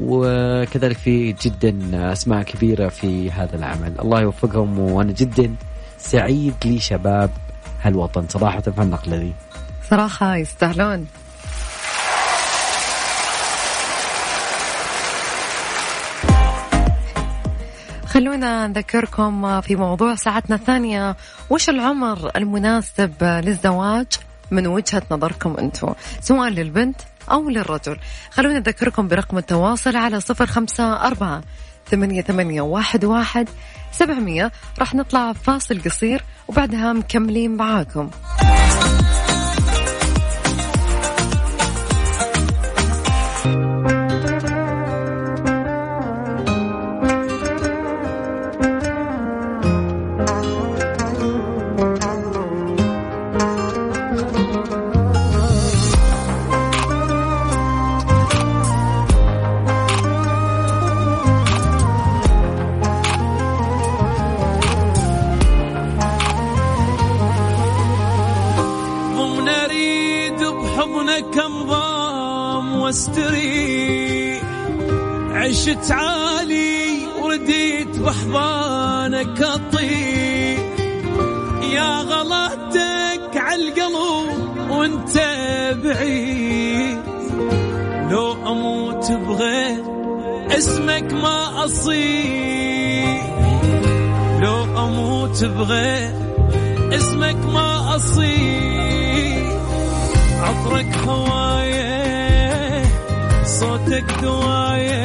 وكذلك 0.00 0.96
في 0.96 1.32
جدا 1.32 1.74
أسماء 2.12 2.42
كبيرة 2.42 2.88
في 2.88 3.30
هذا 3.30 3.56
العمل. 3.56 3.94
الله 4.00 4.20
يوفقهم 4.20 4.78
وأنا 4.78 5.12
جدا 5.12 5.54
سعيد 5.98 6.54
لشباب 6.64 7.30
هالوطن. 7.82 8.26
النقلة 8.78 9.16
دي 9.16 9.32
صراحة 9.90 10.36
يستاهلون. 10.36 11.06
خلونا 18.06 18.66
نذكركم 18.66 19.60
في 19.60 19.76
موضوع 19.76 20.14
ساعتنا 20.14 20.56
الثانية. 20.56 21.16
وش 21.50 21.68
العمر 21.68 22.30
المناسب 22.36 23.12
للزواج 23.22 24.06
من 24.50 24.66
وجهة 24.66 25.02
نظركم 25.10 25.56
أنتم 25.58 25.94
سواء 26.20 26.48
للبنت 26.48 26.96
أو 27.30 27.48
للرجل. 27.48 27.96
خلونا 28.30 28.58
نذكركم 28.58 29.08
برقم 29.08 29.38
التواصل 29.38 29.96
على 29.96 30.20
صفر 30.20 30.46
خمسة 30.46 31.06
أربعة 31.06 31.42
ثمانية, 31.90 32.22
ثمانية 32.22 32.60
واحد, 32.60 33.04
واحد 33.04 33.48
سبعمية. 33.92 34.52
راح 34.78 34.94
نطلع 34.94 35.32
فاصل 35.32 35.82
قصير 35.82 36.24
وبعدها 36.48 36.92
مكملين 36.92 37.56
معاكم. 37.56 38.10
اسمك 91.02 91.12
ما 91.12 91.64
اصيح 91.64 93.26
لو 94.42 94.64
أموت 94.86 95.44
بغير 95.44 96.10
اسمك 96.92 97.36
ما 97.54 97.96
اصيح 97.96 99.46
عطرك 100.40 100.96
هواية 101.06 102.84
صوتك 103.44 104.04
دواية 104.22 105.02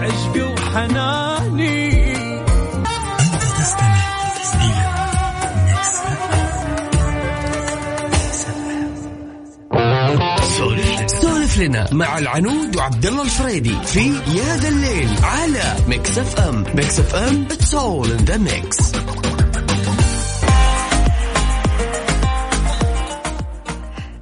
عشقي 0.00 0.42
وحناني. 0.42 1.93
لنا 11.58 11.86
مع 11.92 12.18
العنود 12.18 12.76
وعبد 12.76 13.06
الله 13.06 13.22
الفريدي 13.22 13.76
في 13.84 14.08
يا 14.08 14.56
ذا 14.56 14.68
الليل 14.68 15.08
على 15.22 15.76
ميكس 15.88 16.18
اف 16.18 16.40
ام 16.40 16.64
ميكس 16.74 17.00
اف 17.00 17.14
ام 17.14 17.44
it's 17.50 17.74
all 17.74 18.10
in 18.10 18.16
the 18.16 18.36
mix 18.36 18.92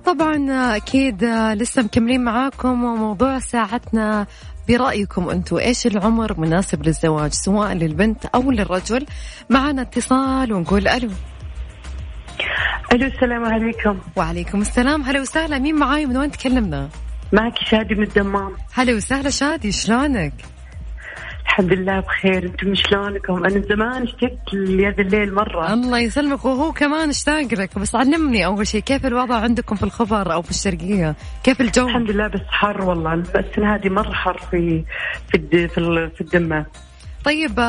طبعا 0.07 0.51
أكيد 0.77 1.25
لسه 1.55 1.83
مكملين 1.83 2.25
معاكم 2.25 2.85
وموضوع 2.85 3.39
ساعتنا 3.39 4.27
برأيكم 4.69 5.29
أنتم 5.29 5.57
إيش 5.57 5.87
العمر 5.87 6.41
مناسب 6.41 6.87
للزواج 6.87 7.33
سواء 7.33 7.73
للبنت 7.73 8.27
أو 8.27 8.51
للرجل؟ 8.51 9.07
معنا 9.51 9.83
اتصال 9.83 10.53
ونقول 10.53 10.89
ألو. 10.89 11.11
ألو 12.93 13.07
السلام 13.07 13.45
عليكم. 13.45 13.99
وعليكم 14.17 14.61
السلام. 14.61 15.03
هلا 15.03 15.21
وسهلا. 15.21 15.59
مين 15.59 15.75
معاي؟ 15.75 16.07
من 16.07 16.17
وين 16.17 16.31
تكلمنا؟ 16.31 16.89
معك 17.33 17.59
شادي 17.71 17.95
من 17.95 18.03
الدمام. 18.03 18.53
هلا 18.75 18.95
وسهلا 18.95 19.31
شادي 19.31 19.73
شلونك؟ 19.73 20.33
الحمد 21.47 21.73
لله 21.73 22.01
بخير. 22.01 22.45
أنتم 22.45 22.75
شلونكم؟ 22.75 23.45
أنا 23.45 23.63
زمان 23.71 24.03
اشتقت 24.03 24.55
لهذا 24.55 25.01
الليل 25.03 25.35
مرة. 25.35 25.73
الله 25.73 25.99
يسلمك. 25.99 26.45
وهو 26.45 26.73
كمان 26.73 27.09
اشتاق 27.09 27.55
لك. 27.55 27.79
بس 27.79 27.95
علمني 27.95 28.47
أول 28.47 28.67
شيء 28.67 28.81
كيف 28.81 29.07
الوضع 29.07 29.37
عندكم 29.37 29.77
في 29.77 29.83
الخبر 29.83 30.33
أو 30.33 30.43
في 30.43 30.51
الشرقية؟ 30.51 31.15
كيف 31.45 31.61
الجو؟ 31.61 31.89
الحمد 31.89 32.11
لله 32.11 32.29
بس 32.29 32.41
حر 32.49 32.83
والله. 32.83 33.15
السنة 33.15 33.75
هذه 33.75 33.89
مرة 33.89 34.13
حر 34.13 34.39
في 34.51 34.85
في 35.33 35.69
في, 35.69 35.79
ال- 35.79 36.11
في 36.11 36.21
الدمام 36.21 36.67
طيب 37.25 37.61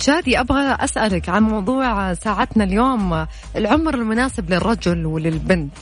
شادي 0.00 0.40
أبغى 0.40 0.76
أسألك 0.80 1.28
عن 1.28 1.42
موضوع 1.42 2.14
ساعتنا 2.14 2.64
اليوم. 2.64 3.26
العمر 3.56 3.94
المناسب 3.94 4.50
للرجل 4.50 5.06
وللبنت. 5.06 5.72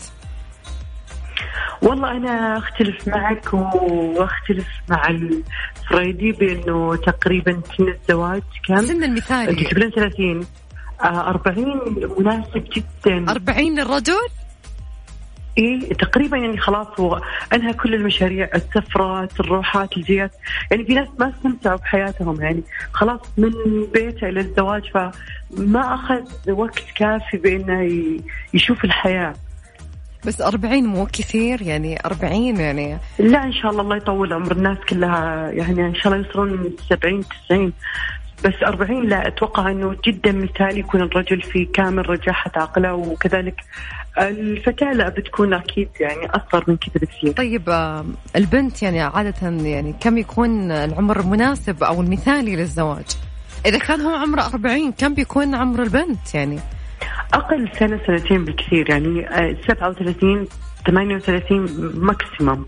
والله 1.82 2.10
أنا 2.10 2.58
أختلف 2.58 3.08
معك 3.08 3.54
وأختلف 3.54 4.66
مع 4.88 5.18
فريدي 5.90 6.32
بأنه 6.32 6.96
تقريبا 6.96 7.60
سن 7.76 7.88
الزواج 7.88 8.42
كم؟ 8.68 8.74
انت 8.74 8.90
المثالي. 8.90 9.64
تقولين 9.64 9.90
30 9.90 10.46
آه 11.04 11.28
40 11.28 11.80
مناسب 12.18 12.64
جدا. 12.76 13.30
40 13.30 13.78
للرجل؟ 13.78 14.28
إيه 15.58 15.92
تقريبا 15.94 16.36
يعني 16.36 16.58
خلاص 16.58 17.00
هو 17.00 17.20
أنهى 17.52 17.72
كل 17.72 17.94
المشاريع 17.94 18.48
السفرات 18.54 19.40
الروحات 19.40 19.96
الجيات. 19.96 20.30
يعني 20.70 20.84
في 20.84 20.94
ناس 20.94 21.08
ما 21.18 21.32
استمتعوا 21.36 21.78
بحياتهم 21.78 22.42
يعني 22.42 22.62
خلاص 22.92 23.20
من 23.36 23.52
بيته 23.94 24.28
إلى 24.28 24.40
الزواج 24.40 24.90
فما 24.94 25.94
أخذ 25.94 26.50
وقت 26.50 26.84
كافي 26.96 27.36
بأنه 27.36 27.90
يشوف 28.54 28.84
الحياة. 28.84 29.34
بس 30.26 30.40
40 30.40 30.84
مو 30.86 31.06
كثير 31.06 31.62
يعني 31.62 31.98
40 32.06 32.56
يعني. 32.60 32.98
لا 33.18 33.44
إن 33.44 33.52
شاء 33.52 33.70
الله 33.70 33.82
الله 33.82 33.96
يطول 33.96 34.32
عمر 34.32 34.52
الناس 34.52 34.78
كلها 34.88 35.50
يعني 35.50 35.86
إن 35.86 35.94
شاء 35.94 36.12
الله 36.12 36.26
يوصلون 36.26 36.72
70 36.90 37.24
90 37.48 37.72
بس 38.44 38.54
40 38.66 39.08
لا 39.08 39.28
أتوقع 39.28 39.70
إنه 39.70 39.96
جدا 40.04 40.32
مثالي 40.32 40.80
يكون 40.80 41.02
الرجل 41.02 41.42
في 41.42 41.64
كامل 41.64 42.10
رجاحة 42.10 42.50
عقله 42.56 42.94
وكذلك 42.94 43.54
الفتاة 44.18 44.92
لا 44.92 45.08
بتكون 45.08 45.54
أكيد 45.54 45.88
يعني 46.00 46.26
أصغر 46.26 46.64
من 46.68 46.76
كذا 46.76 46.92
بكثير. 47.02 47.32
طيب 47.32 47.62
آم، 47.68 48.14
البنت 48.36 48.82
يعني 48.82 49.00
عادة 49.00 49.48
يعني 49.68 49.94
كم 50.00 50.18
يكون 50.18 50.70
العمر 50.70 51.20
المناسب 51.20 51.82
أو 51.84 52.00
المثالي 52.00 52.56
للزواج؟ 52.56 53.04
إذا 53.66 53.78
كان 53.78 54.00
هو 54.00 54.14
عمره 54.16 54.42
40 54.42 54.92
كم 54.92 55.14
بيكون 55.14 55.54
عمر 55.54 55.82
البنت 55.82 56.34
يعني؟ 56.34 56.58
أقل 57.34 57.68
سنة 57.78 58.00
سنتين 58.06 58.44
بالكثير 58.44 58.90
يعني 58.90 59.28
آه، 59.28 59.56
37 59.68 60.46
38 60.86 61.66
ماكسيمم 61.94 62.64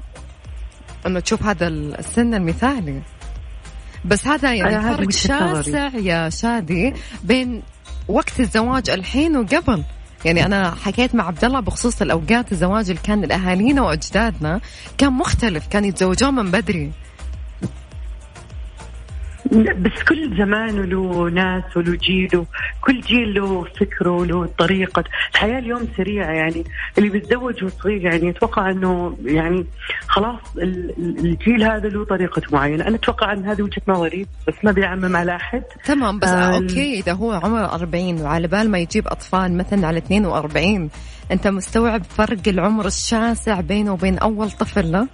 انه 1.07 1.21
تشوف 1.21 1.43
هذا 1.43 1.69
السن 1.69 2.35
المثالي. 2.35 3.01
بس 4.05 4.27
هذا 4.27 4.55
يعني 4.55 4.77
هذه 4.77 4.97
فرق. 4.97 5.11
شاسع 5.11 5.91
يا 5.95 6.29
شادي 6.29 6.95
بين 7.25 7.63
وقت 8.09 8.41
الزواج 8.41 8.91
الحين 8.91 9.37
وقبل. 9.37 9.83
يعني 10.25 10.47
أنا 10.47 10.75
حكيت 10.85 11.15
مع 11.15 11.27
عبد 11.27 11.45
الله 11.45 11.61
بخصوص 11.61 12.03
الأوقات 12.03 12.53
الزواج 12.53 12.91
اللي 12.91 13.03
كان 13.03 13.21
لأهالينا 13.21 13.83
وأجدادنا 13.83 14.61
كان 14.99 15.13
مختلف 15.13 15.67
كانوا 15.67 15.89
يتزوجون 15.89 16.35
من 16.35 16.51
بدري. 16.51 16.93
بس 19.53 20.03
كل 20.09 20.37
زمان 20.39 20.79
وله 20.79 21.31
ناس 21.31 21.77
وله 21.77 21.97
جيل 21.97 22.45
كل 22.81 23.01
جيل 23.01 23.35
له 23.35 23.65
فكره 23.81 24.11
وله 24.11 24.47
طريقة. 24.59 25.05
الحياة 25.35 25.59
اليوم 25.59 25.89
سريعة 25.97 26.31
يعني. 26.33 26.65
اللي 26.99 27.09
بيتزوج 27.09 27.65
وصغير 27.65 28.05
يعني 28.05 28.31
أتوقع 28.31 28.71
أنه 28.71 29.17
يعني 29.25 29.67
خلاص 30.07 30.41
ال- 30.57 30.91
ال- 30.99 31.19
الجيل 31.19 31.63
هذا 31.65 31.89
له 31.89 32.05
طريقة 32.05 32.43
معينة. 32.53 32.87
أنا 32.89 32.97
أتوقع 32.97 33.33
أن 33.33 33.45
هذه 33.47 33.63
وجهة 33.63 33.83
نظري 33.89 34.27
بس 34.49 34.55
ما 34.65 34.73
بيعمم 34.73 35.17
على 35.17 35.37
أحد. 35.37 35.63
تمام 35.85 36.19
بس 36.19 36.29
آه، 36.29 36.57
أوكي 36.57 36.99
إذا 37.01 37.13
هو 37.13 37.33
عمره 37.33 37.75
40 37.75 38.21
وعلى 38.21 38.49
بال 38.49 38.71
ما 38.71 38.79
يجيب 38.79 39.09
أطفال 39.09 39.57
مثلا 39.57 39.87
على 39.87 39.99
42 39.99 40.91
أنت 41.33 41.49
مستوعب 41.49 42.03
فرق 42.05 42.49
العمر 42.49 42.87
الشاسع 42.87 43.61
بينه 43.61 43.93
وبين 43.93 44.19
أول 44.19 44.51
طفل 44.51 44.93
لا؟ 44.93 45.07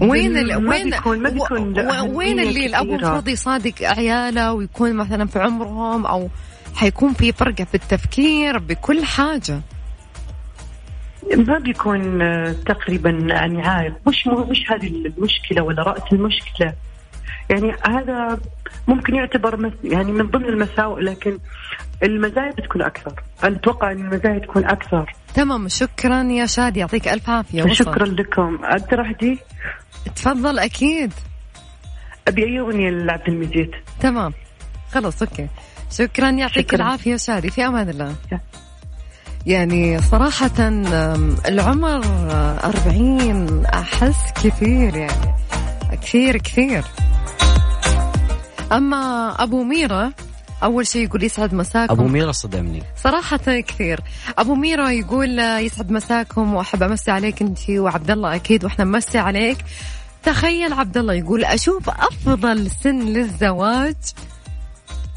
وين 0.00 0.36
ال... 0.38 0.62
ما 0.62 0.70
وين 0.70 0.90
بيكون 0.90 1.22
ما 1.22 1.30
بيكون 1.30 1.78
و... 1.78 2.18
وين 2.18 2.40
اللي 2.40 2.66
الأب. 2.66 2.86
المفروض 2.90 3.28
يصادق 3.28 3.74
عياله 3.82 4.52
ويكون 4.52 4.92
مثلا 4.94 5.26
في 5.26 5.38
عمرهم 5.38 6.06
أو 6.06 6.28
حيكون 6.74 7.12
في 7.12 7.32
فرق 7.32 7.54
في 7.62 7.74
التفكير 7.74 8.58
بكل 8.58 9.04
حاجة؟ 9.04 9.60
ما 11.36 11.58
بيكون 11.58 12.22
آه، 12.22 12.52
تقريبا 12.66 13.10
يعني 13.10 13.62
عائق 13.62 13.94
مش 14.08 14.26
مش 14.26 14.70
هذه 14.72 14.86
المشكلة 14.86 15.62
ولا 15.62 15.82
رأس 15.82 16.02
المشكلة. 16.12 16.72
يعني 17.50 17.72
هذا 17.88 18.38
ممكن 18.88 19.14
يعتبر 19.14 19.56
مس- 19.56 19.72
يعني 19.84 20.12
من 20.12 20.26
ضمن 20.26 20.44
المساوئ 20.44 21.02
لكن 21.02 21.38
المزايا 22.02 22.50
بتكون 22.52 22.82
أكثر. 22.82 23.12
أنا 23.44 23.56
أتوقع 23.56 23.92
إن 23.92 24.00
المزايا 24.00 24.38
تكون 24.38 24.64
أكثر. 24.64 25.14
تمام 25.36 25.68
شكرا 25.68 26.22
يا 26.22 26.46
شادي 26.46 26.80
يعطيك 26.80 27.08
ألف 27.08 27.30
عافية. 27.30 27.72
شكرا 27.72 28.06
لكم. 28.06 28.58
أقدر 28.64 29.00
اهدي 29.00 29.38
تفضل 30.16 30.58
أكيد. 30.58 31.12
أبي 32.28 32.42
أي 32.44 32.60
أغنية 32.60 32.90
لعبد 32.90 33.28
المجيد؟ 33.28 33.70
تمام. 34.00 34.32
خلاص 34.92 35.22
أوكي. 35.22 35.48
شكرا 35.92 36.30
يعطيك 36.30 36.68
شكراً. 36.68 36.76
العافية 36.76 37.16
شادي 37.16 37.50
في 37.50 37.66
أمان 37.66 37.88
الله. 37.88 38.14
يعني 39.46 40.02
صراحة 40.02 40.58
العمر 41.48 42.00
أربعين 42.64 43.66
أحس 43.66 44.32
كثير 44.44 44.96
يعني 44.96 45.34
كثير 46.02 46.36
كثير. 46.36 46.84
أما 48.72 49.34
أبو 49.42 49.62
ميرا 49.64 50.12
أول 50.62 50.86
شيء 50.86 51.04
يقول 51.04 51.22
يسعد 51.24 51.54
مساكم. 51.54 51.92
أبو 51.92 52.08
ميرا 52.08 52.32
صدمني. 52.32 52.82
صراحة 53.02 53.36
كثير. 53.60 54.00
أبو 54.38 54.54
ميرا 54.54 54.90
يقول 54.90 55.38
يسعد 55.38 55.90
مساكم 55.90 56.54
وأحب 56.54 56.82
أمسي 56.82 57.10
عليك 57.10 57.42
أنت 57.42 57.70
وعبد 57.70 58.10
الله 58.10 58.34
أكيد 58.34 58.64
وإحنا 58.64 58.84
نمسي 58.84 59.18
عليك. 59.18 59.58
تخيل 60.22 60.72
عبد 60.72 60.96
الله 60.96 61.14
يقول 61.14 61.44
أشوف 61.44 61.90
أفضل 61.90 62.70
سن 62.70 62.98
للزواج 63.00 63.96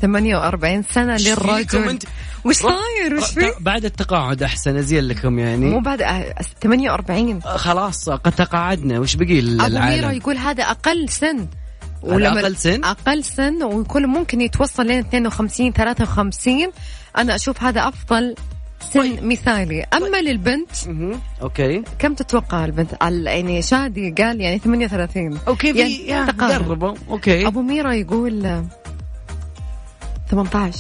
48 0.02 0.84
سنة 0.84 1.18
فيكم 1.18 1.30
للرجل؟ 1.30 2.00
وش 2.46 2.56
صاير؟ 2.56 3.16
وش 3.18 3.32
في 3.32 3.52
بعد 3.60 3.86
التقاعد 3.86 4.44
أحسن 4.44 4.78
أزين 4.78 5.04
لكم 5.04 5.40
يعني. 5.40 5.66
مو 5.66 5.80
بعد 5.80 6.02
آه، 6.02 6.36
48 6.62 7.40
آه، 7.46 7.58
خلاص 7.58 8.10
قد 8.10 8.32
تقاعدنا 8.32 9.00
وش 9.00 9.16
بقي 9.16 9.40
أبو 9.40 9.50
ميرا 9.50 9.68
العالم 9.68 10.12
يقول 10.12 10.38
هذا 10.38 10.64
أقل 10.64 11.10
سن. 11.10 11.48
هذا 12.06 12.40
أقل 12.40 12.56
سن؟ 12.56 12.84
أقل 12.84 13.24
سن 13.24 13.64
ويكون 13.64 14.06
ممكن 14.06 14.42
يتوصل 14.42 14.86
لين 14.86 15.00
52 15.00 15.72
53 15.72 16.72
أنا 17.18 17.36
أشوف 17.36 17.64
هذا 17.64 17.88
أفضل 17.88 18.36
سن 18.94 19.28
مثالي. 19.28 19.84
أما 19.94 20.22
للبنت 20.22 20.70
مهم. 20.88 21.20
okay. 21.42 21.84
كم 22.00 22.14
تتوقع 22.14 22.66
البنت؟ 22.66 22.98
يعني 23.02 23.62
شادي 23.62 24.12
قال 24.12 24.42
يعني 24.42 24.60
38 24.60 25.40
okay 25.48 25.74
في 25.74 25.80
يعني 25.98 26.32
تقارب. 26.32 26.68
قربوا. 26.70 26.94
okay. 27.10 27.48
أبو 27.48 27.62
ميرا 27.62 27.94
يقول 27.94 28.46
آه، 28.46 28.66
18 30.32 30.80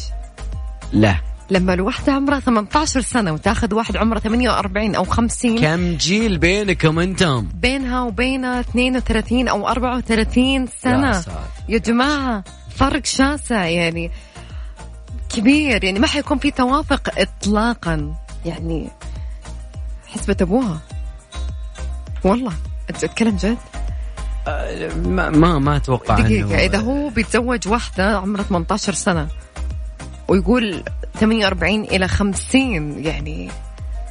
لا. 0.94 1.16
لما 1.52 1.74
الوحدة 1.74 2.14
عمرها 2.14 2.39
18 2.39 3.02
سنة 3.02 3.32
وتاخذ 3.34 3.74
واحد 3.74 3.97
عمره 3.97 4.20
48 4.20 4.95
أو 4.95 5.04
50 5.04 5.60
كم 5.60 5.93
جيل 5.97 6.38
بينكم 6.38 7.00
أنتم؟ 7.00 7.47
بينها 7.54 8.02
وبينه 8.02 8.60
32 8.60 9.47
أو 9.47 9.68
34 9.68 10.43
يا 10.43 10.68
سنة. 10.82 11.12
ساتر. 11.14 11.32
يا 11.70 11.78
جماعة 11.78 12.43
فرق 12.76 13.06
شاسع 13.06 13.66
يعني 13.66 14.12
كبير. 15.30 15.84
يعني 15.84 16.00
ما 16.00 16.08
حيكون 16.08 16.38
في 16.38 16.52
توافق 16.52 17.10
إطلاقا. 17.20 18.16
يعني 18.45 18.89
حسبة 20.08 20.38
أبوها. 20.41 20.80
والله 22.24 22.54
أنت 22.89 23.04
أتكلم 23.04 23.36
جد. 23.36 23.58
ما 25.06 25.30
ما, 25.30 25.60
ما 25.60 25.78
أتوقع 25.78 26.20
دقيقة 26.20 26.50
إنه- 26.50 26.60
إذا 26.60 26.78
هو 26.78 27.10
بيتزوج 27.10 27.68
واحدة 27.68 28.18
عمرها 28.18 28.43
18 28.43 28.93
سنة 28.93 29.28
ويقول 30.28 30.84
48 31.20 31.84
إلى 31.84 32.08
50 32.08 33.06
يعني 33.06 33.50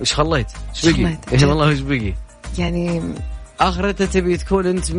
وش 0.00 0.14
خليت؟ 0.14 0.46
وش 0.70 0.90
بقي؟ 0.90 1.18
اي 1.32 1.44
والله 1.44 1.68
وش 1.68 1.80
بقي؟ 1.80 2.14
يعني 2.58 3.02
آخرته 3.60 4.06
تبي 4.06 4.36
تكون 4.36 4.66
أنت 4.66 4.92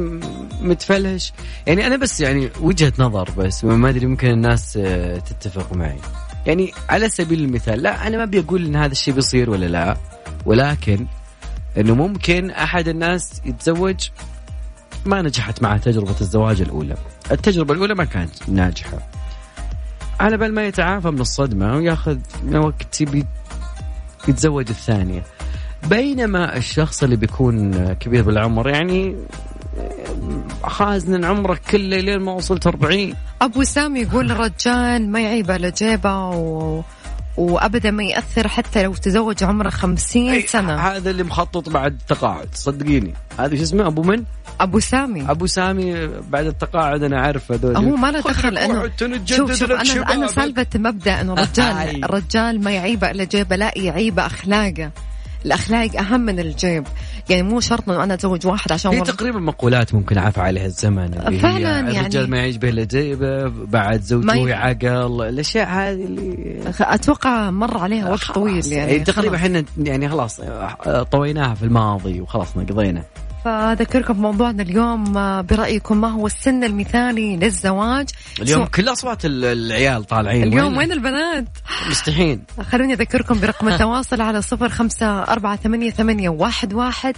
متفلهش 0.62 1.34
يعني 1.68 1.88
أنا 1.88 1.96
بس 1.96 2.22
يعني 2.22 2.50
وجهة 2.62 2.94
نظر 3.00 3.30
بس 3.38 3.64
ما 3.64 3.90
أدري 3.90 4.06
ممكن 4.06 4.28
الناس 4.28 4.78
آه، 4.78 5.18
تتفق 5.18 5.74
معي 5.74 5.98
يعني 6.46 6.72
على 6.90 7.10
سبيل 7.10 7.40
المثال 7.40 7.84
لا 7.84 8.08
أنا 8.08 8.18
ما 8.18 8.24
أبي 8.24 8.40
أقول 8.40 8.66
إن 8.66 8.76
هذا 8.76 8.92
الشيء 8.92 9.14
بيصير 9.14 9.50
ولا 9.50 9.66
لا 9.66 9.98
ولكن 10.46 11.06
إنه 11.78 11.96
ممكن 11.96 12.52
أحد 12.52 12.88
الناس 12.88 13.42
يتزوج 13.46 14.10
ما 15.06 15.22
نجحت 15.22 15.62
معه 15.62 15.78
تجربة 15.78 16.16
الزواج 16.22 16.62
الأولى 16.62 16.96
التجربة 17.32 17.74
الأولى 17.74 17.96
ما 17.96 18.06
كانت 18.06 18.50
ناجحة 18.50 19.09
على 20.20 20.38
بال 20.38 20.54
ما 20.54 20.66
يتعافى 20.68 21.12
من 21.12 21.22
الصدمة 21.22 21.76
وياخذ 21.76 22.18
وقت 22.54 23.04
يتزوج 24.28 24.70
الثانية. 24.70 25.24
بينما 25.90 26.58
الشخص 26.58 27.04
اللي 27.04 27.16
بيكون 27.16 27.94
كبير 27.94 28.24
بالعمر 28.24 28.70
يعني 28.70 29.16
خازن 30.64 31.26
عمرك 31.26 31.62
كله 31.72 32.00
لين 32.00 32.20
ما 32.20 32.32
وصلت 32.32 32.68
40 32.68 33.14
أبو 33.42 33.64
سامي 33.64 34.00
يقول 34.00 34.32
الرجال 34.32 35.12
ما 35.12 35.20
يعيب 35.20 35.52
على 35.52 35.72
جيبه 35.72 36.30
و... 36.30 36.82
وأبدا 37.40 37.92
ما 37.92 38.04
يأثر 38.04 38.48
حتى 38.48 38.84
لو 38.84 38.94
تزوج 38.94 39.44
عمره 39.44 39.70
50 39.70 40.30
أي، 40.30 40.42
سنة. 40.42 40.76
هذا 40.76 41.10
اللي 41.10 41.24
مخطط 41.24 41.70
بعد 41.70 41.92
التقاعد 41.92 42.48
صدقيني. 42.54 43.14
هذا 43.40 43.56
شو 43.56 43.64
اسمه 43.64 43.88
أبو 43.88 44.02
من؟ 44.02 44.24
أبو 44.60 44.80
سامي. 44.80 45.32
أبو 45.32 45.46
سامي 45.46 46.08
بعد 46.08 46.46
التقاعد 46.46 47.04
أنا 47.04 47.18
أعرف 47.26 47.52
هذول. 47.52 47.78
هو 47.78 47.96
ما 47.96 48.12
له 48.12 48.20
دخل 48.20 48.90
تنجدد 48.98 49.28
شوف 49.28 49.54
شوف 49.54 49.84
شبابك. 49.84 50.30
سالفة 50.30 50.68
مبدأ 50.76 51.22
إنه 51.22 51.34
أي. 51.34 51.44
الرجال 51.44 52.04
الرجال 52.04 52.64
ما 52.64 52.72
يعيب 52.72 53.06
على 53.06 53.26
جيبة 53.26 53.56
لا 53.56 53.72
يعيب 53.76 54.20
أخلاقه. 54.20 54.92
الأخلاق 55.46 55.96
أهم 55.98 56.22
من 56.22 56.40
الجيب. 56.40 56.84
يعني 57.30 57.44
مو 57.44 57.60
شرط 57.60 57.90
إنه 57.90 58.04
أنا 58.04 58.14
أتزوج 58.14 58.48
واحد 58.48 58.72
عشان 58.72 58.92
هي 58.92 59.02
تقريبا 59.02 59.40
مقولات 59.40 59.94
ممكن 59.94 60.18
عفى 60.18 60.42
عليها 60.42 60.66
الزمن. 60.66 61.14
اللي 61.28 61.40
فعلاً 61.40 61.70
يعني. 61.70 62.00
الرجال 62.00 62.30
ما 62.30 62.38
يعيش 62.38 62.56
به 62.56 62.70
الا 62.70 62.84
جيبه 62.84 63.48
بعد 63.48 64.02
زوجته 64.02 64.36
ي- 64.36 64.50
يعقل 64.50 65.22
الأشياء 65.30 65.68
هذه 65.70 66.04
اللي 66.06 66.60
أتوقع 66.82 67.52
مر 67.52 67.78
عليها 67.78 68.10
وقت 68.12 68.32
طويل 68.32 68.66
يعني. 68.74 68.92
يعني 68.92 69.04
تقريبا. 69.04 69.36
إحنا 69.36 69.64
يعني 69.78 70.10
خلاص 70.10 70.42
طويناها 71.12 71.54
في 71.56 71.64
الماضي 71.64 72.22
وخلصنا 72.22 72.64
قضينا 72.64 73.04
فأذكركم 73.46 74.14
بموضوعنا 74.14 74.64
اليوم 74.64 75.18
آه، 75.18 75.42
برأيكم 75.42 76.02
ما 76.02 76.08
هو 76.12 76.28
السن 76.28 76.64
المثالي 76.64 77.38
للزواج؟ 77.38 78.10
اليوم 78.42 78.66
سو- 78.66 78.72
كل 78.72 78.90
أصوات 78.90 79.26
ال- 79.26 79.46
العيال 79.46 80.04
طالعين 80.04 80.44
اليوم 80.44 80.78
وين 80.78 80.92
البنات؟ 80.92 81.46
مستحين 81.90 82.44
خلوني 82.72 82.94
أذكركم 82.94 83.40
برقم 83.40 83.68
التواصل 83.70 84.22
على 84.22 84.42
صفر 84.42 84.70
خمسة 84.70 85.24
أربعة 85.24 85.56
ثمانية, 85.56 85.92
ثمانية 85.92 86.30
واحد, 86.30 86.74
واحد 86.74 87.16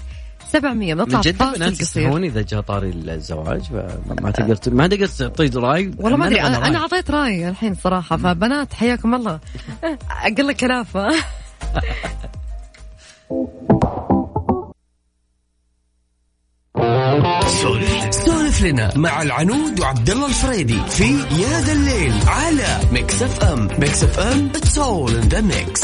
سبعمية. 0.51 0.93
بنطلع 0.93 1.15
من 1.17 1.22
جد 1.22 1.41
البنات 1.41 1.82
يستحون 1.82 2.24
إذا 2.24 2.41
جاء 2.41 2.61
طاري 2.61 2.89
الزواج 2.89 3.61
فما 3.63 4.32
تقدر 4.32 4.74
ما 4.74 4.88
تقدر 4.88 5.07
تعطي 5.07 5.47
رأي. 5.47 5.91
والله 5.97 6.17
ما 6.17 6.28
أدري 6.28 6.41
أنا 6.41 6.78
أعطيت 6.78 7.11
رايي 7.11 7.49
الحين 7.49 7.76
صراحة 7.76 8.17
فبنات 8.17 8.74
حياكم 8.74 9.15
الله. 9.15 9.39
أقل 10.26 10.51
كلافة. 10.51 11.07
سولف 18.11 18.61
لنا. 18.61 18.91
مع 18.95 19.21
العنود 19.21 19.79
وعبد 19.79 20.09
الله 20.09 20.27
الفريدي 20.27 20.82
في 20.89 21.03
يا 21.13 21.61
ذا 21.61 21.73
الليل 21.73 22.13
على 22.27 22.79
ميكس 22.91 23.21
اف 23.21 23.43
ام 23.43 23.67
ميكس 23.79 24.03
اف 24.03 24.19
ام 24.19 24.49
it's 24.55 24.78
all 24.78 25.16
in 25.16 25.22
the 25.22 25.41
mix 25.41 25.82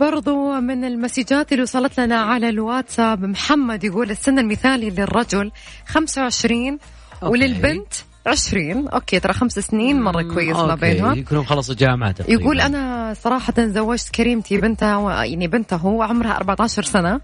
برضو 0.00 0.60
من 0.60 0.84
المسجات 0.84 1.52
اللي 1.52 1.62
وصلت 1.62 2.00
لنا 2.00 2.20
على 2.20 2.48
الواتساب 2.48 3.24
محمد 3.24 3.84
يقول 3.84 4.10
السن 4.10 4.38
المثالي 4.38 4.90
للرجل 4.90 5.50
25 5.86 6.78
وللبنت 7.22 7.92
20 8.26 8.88
okay 8.88 9.20
ترى 9.20 9.32
خمس 9.32 9.52
سنين 9.58 10.02
مرة 10.02 10.22
كويس 10.22 10.56
ما 10.56 10.74
بينهم. 10.74 11.18
يكونون 11.18 11.46
خلصوا 11.46 11.74
جامعة 11.74 12.12
تقريبا. 12.12 12.42
يقول 12.42 12.60
أنا 12.60 13.14
صراحة 13.22 13.54
زوجت 13.58 14.08
كريمتي 14.14 14.58
بنتها 14.58 14.96
و- 14.96 15.10
يعني 15.10 15.46
بنته 15.48 16.04
عمرها 16.04 16.36
14 16.36 16.82
سنة 16.82 17.20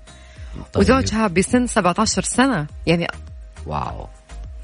طيب. 0.72 0.82
وزوجها 0.84 1.26
بسن 1.26 1.66
17 1.66 2.22
سنة. 2.22 2.66
يعني 2.86 3.07
wow. 3.66 4.07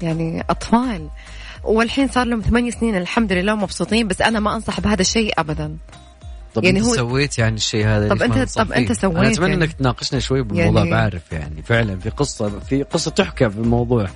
يعني 0.01 0.43
أطفال. 0.49 1.09
والحين 1.63 2.07
صار 2.07 2.27
لهم 2.27 2.41
ثمانية 2.41 2.71
سنين 2.71 2.97
الحمد 2.97 3.33
لله 3.33 3.55
مبسوطين 3.55 4.07
بس 4.07 4.21
أنا 4.21 4.39
ما 4.39 4.55
أنصح 4.55 4.79
بهذا 4.79 5.01
الشيء 5.01 5.33
ابدا. 5.37 5.77
طب 6.55 6.63
يعني 6.63 6.77
يعني 6.79 6.89
هو- 6.91 6.95
سويت 6.95 7.37
يعني 7.39 7.55
الشيء 7.55 7.87
هذا؟ 7.87 8.09
طب 8.09 8.23
ننصح 8.23 8.63
طب 8.63 8.71
أنت 8.71 8.87
فيه؟ 8.91 8.93
سويت 8.93 9.17
أنا 9.17 9.27
أتمنى 9.31 9.49
يعني. 9.51 9.63
إنك 9.65 9.73
تناقشنا 9.73 10.19
شوي 10.19 10.41
بالموضوع 10.43 10.79
يعني- 10.81 10.91
بعرف 10.91 11.31
يعني. 11.31 11.63
فعلا 11.65 11.99
في 11.99 12.09
قصة 12.09 12.59
في 12.59 12.83
قصة 12.83 13.11
تحكى 13.11 13.49
في 13.49 13.57
الموضوع. 13.57 14.07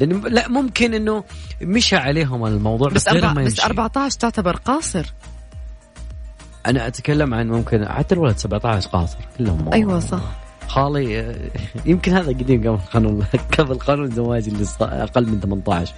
لأن 0.00 0.20
لا 0.20 0.48
ممكن 0.48 0.94
إنه 0.94 1.24
مشى 1.62 1.96
عليهم 1.96 2.46
الموضوع 2.46 2.88
بس, 2.88 2.94
بس 2.94 3.08
أربع 3.08 3.32
ما 3.32 3.42
بس 3.44 3.50
يمشي. 3.50 3.66
14 3.66 4.18
تعتبر 4.18 4.56
قاصر؟ 4.56 5.06
أنا 6.66 6.86
أتكلم 6.86 7.34
عن 7.34 7.48
ممكن 7.48 7.88
حتى 7.88 8.14
الولد 8.14 8.36
17 8.38 8.88
قاصر 8.88 9.18
كلهم 9.38 9.72
أيوه 9.72 10.00
صح. 10.00 10.20
خالي 10.68 11.20
آه، 11.20 11.34
يمكن 11.86 12.12
هذا 12.12 12.28
قديم 12.28 12.60
قبل 12.60 12.78
قانون 12.92 13.24
قبل 13.58 13.74
قانون 13.78 14.10
زواج 14.10 14.48
اللي 14.48 14.66
أقل 14.80 15.26
من 15.26 15.40
18 15.40 15.94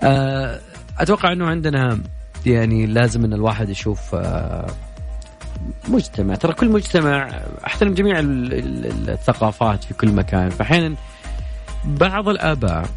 آه، 0.00 0.60
أتوقع 0.98 1.32
إنه 1.32 1.46
عندنا 1.46 1.98
يعني 2.46 2.86
لازم 2.86 3.24
إن 3.24 3.32
الواحد 3.32 3.68
يشوف 3.68 4.14
آه، 4.14 4.66
مجتمع. 5.88 6.34
ترى 6.34 6.52
كل 6.52 6.68
مجتمع 6.68 7.42
أحترم 7.66 7.94
جميع 7.94 8.18
ال- 8.18 8.52
ال- 8.54 9.10
الثقافات 9.10 9.84
في 9.84 9.94
كل 9.94 10.12
مكان. 10.12 10.50
فاحيانا 10.50 10.94
بعض 11.86 12.28
الآباء 12.28 12.88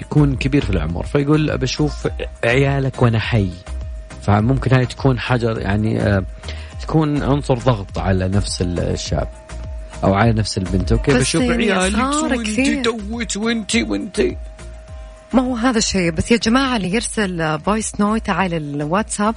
يكون 0.00 0.36
كبير 0.36 0.64
في 0.64 0.70
العمر 0.70 1.06
فيقول 1.06 1.58
بشوف 1.58 2.08
عيالك 2.44 3.02
وأنا 3.02 3.18
حي. 3.18 3.50
فممكن 4.22 4.74
هاي 4.74 4.86
تكون 4.86 5.18
حجر 5.18 5.58
يعني 5.58 6.00
آه، 6.00 6.24
تكون 6.82 7.22
عنصر 7.22 7.54
ضغط 7.54 7.98
على 7.98 8.28
نفس 8.28 8.62
الشاب 8.62 9.28
أو 10.04 10.14
على 10.14 10.32
نفس 10.32 10.58
البنت. 10.58 10.92
أوكي 10.92 11.12
بشوف 11.14 11.42
يعني 11.42 11.72
عيالك 11.72 11.96
وانت. 11.96 12.84
توت 12.84 13.36
وانت 13.36 13.76
وانت 13.76 14.20
ما 15.34 15.42
هو 15.42 15.56
هذا 15.56 15.78
الشيء؟ 15.78 16.10
بس 16.10 16.30
يا 16.30 16.36
جماعة 16.36 16.76
اللي 16.76 16.94
يرسل 16.94 17.60
voice 17.60 18.00
note 18.00 18.30
على 18.30 18.56
الواتساب 18.56 19.34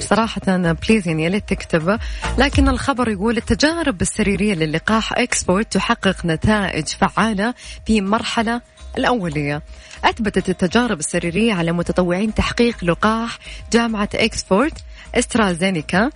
صراحة 0.00 0.40
please 0.56 1.08
يعني 1.08 1.24
يا 1.24 1.28
ليت 1.28 1.48
تكتب. 1.48 1.98
لكن 2.38 2.68
الخبر 2.68 3.08
يقول 3.08 3.36
التجارب 3.36 4.02
السريرية 4.02 4.54
للقاح 4.54 5.12
اكسفورد 5.12 5.72
تحقق 5.72 6.26
نتائج 6.26 6.88
فعالة 6.88 7.54
في 7.86 8.00
مرحلة 8.00 8.60
الأولية. 8.98 9.62
أثبتت 10.04 10.48
التجارب 10.48 10.98
السريرية 10.98 11.52
على 11.52 11.72
متطوعين 11.72 12.34
تحقيق 12.34 12.84
لقاح 12.84 13.38
جامعة 13.72 14.08
اكسفورد 14.14 14.72
استرازينيكا 15.14 16.10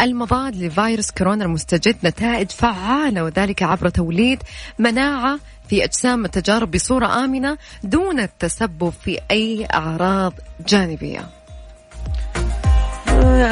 المضاد 0.00 0.56
لفيروس 0.56 1.10
كورونا 1.10 1.44
المستجد 1.44 1.96
نتائج 2.04 2.50
فعالة 2.50 3.24
وذلك 3.24 3.62
عبر 3.62 3.88
توليد 3.88 4.42
مناعة 4.78 5.38
في 5.68 5.84
أجسام 5.84 6.24
التجارب 6.24 6.70
بصورة 6.70 7.24
آمنة 7.24 7.58
دون 7.84 8.20
التسبب 8.20 8.92
في 9.04 9.20
أي 9.30 9.66
أعراض 9.74 10.32
جانبية. 10.66 11.26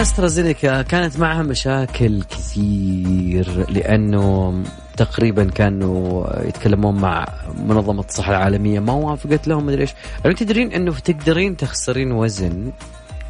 استرازينيكا 0.01 0.83
كانت 0.83 1.19
معها 1.19 1.43
مشاكل 1.43 2.23
كثير 2.23 3.71
لأنه 3.71 4.55
تقريبا 4.97 5.45
كانوا 5.45 6.27
يتكلمون 6.49 6.95
مع 6.95 7.27
منظمة 7.57 8.05
الصحة 8.09 8.31
العالمية 8.31 8.81
ما 8.81 8.93
وافقت 8.93 9.49
لهم 9.49 9.67
مدري 9.67 9.83
إيش. 9.83 9.95
يعني 10.25 10.37
تدرين 10.37 10.73
إنه 10.73 10.93
تقدرين 10.93 11.57
تخسرين 11.57 12.13
وزن 12.13 12.73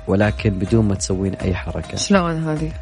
ولكن 0.07 0.51
بدون 0.51 0.85
ما 0.85 0.95
تسوين 0.95 1.35
أي 1.35 1.55
حركة. 1.55 1.97
شلون 1.97 2.49
هذه؟ 2.49 2.73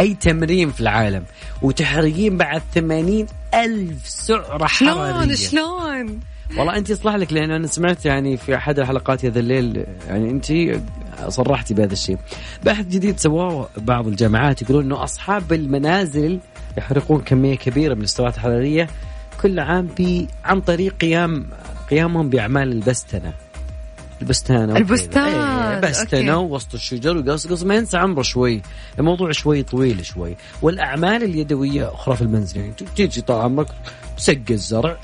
أي 0.00 0.14
تمرين 0.14 0.70
في 0.70 0.80
العالم 0.80 1.24
وتحرقين 1.62 2.36
بعد 2.36 2.62
80 2.74 3.26
ألف 3.54 4.08
سعرة 4.08 4.66
حرارية 4.66 5.34
شلون 5.34 5.36
شلون؟ 5.36 6.20
والله 6.58 6.76
انت 6.76 6.90
يصلح 6.90 7.14
لك 7.14 7.32
لأن 7.32 7.50
أنا 7.50 7.66
سمعت 7.66 8.04
يعني 8.04 8.36
في 8.36 8.54
أحد 8.56 8.78
الحلقات 8.78 9.24
هذا 9.24 9.40
الليل 9.40 9.84
يعني 10.08 10.30
انت 10.30 10.52
صرحتي 11.28 11.74
بهذا 11.74 11.92
الشيء. 11.92 12.18
بحث 12.64 12.86
جديد 12.86 13.18
سواه 13.18 13.68
بعض 13.76 14.06
الجامعات 14.06 14.62
يقولون 14.62 14.84
إنه 14.84 15.04
أصحاب 15.04 15.52
المنازل 15.52 16.40
يحرقون 16.78 17.20
كمية 17.20 17.56
كبيرة 17.56 17.94
من 17.94 18.02
السعرات 18.02 18.34
الحرارية 18.34 18.88
كل 19.42 19.60
عام 19.60 19.88
عن 20.44 20.60
طريق 20.60 20.94
قيام 21.00 21.46
قيامهم 21.90 22.28
بأعمال 22.28 22.72
البستنة. 22.72 23.32
البستانه 24.22 24.72
وكذا. 24.72 24.78
البستان، 24.78 25.24
إيه 25.24 25.80
بستنة. 25.80 26.40
وسط 26.40 26.74
الشجر 26.74 27.16
وقصقص 27.16 27.62
ما 27.62 27.74
ينسى 27.74 27.96
عمره 27.96 28.22
شوي. 28.22 28.62
الموضوع 28.98 29.32
شوي 29.32 29.62
طويل 29.62 30.06
شوي. 30.06 30.36
والأعمال 30.62 31.22
اليدوية 31.22 31.94
أخرى 31.94 32.16
في 32.16 32.22
المنزل 32.22 32.60
يعني 32.60 32.72
تيجي 32.96 33.20
طال 33.20 33.40
عمرك 33.40 33.66
تسقي 34.16 34.54
الزرع 34.54 34.96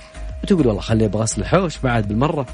وتقول 0.42 0.66
والله 0.66 0.82
خليه 0.82 1.06
بغسل 1.06 1.40
الحوش 1.40 1.78
بعد 1.78 2.08
بالمرة. 2.08 2.46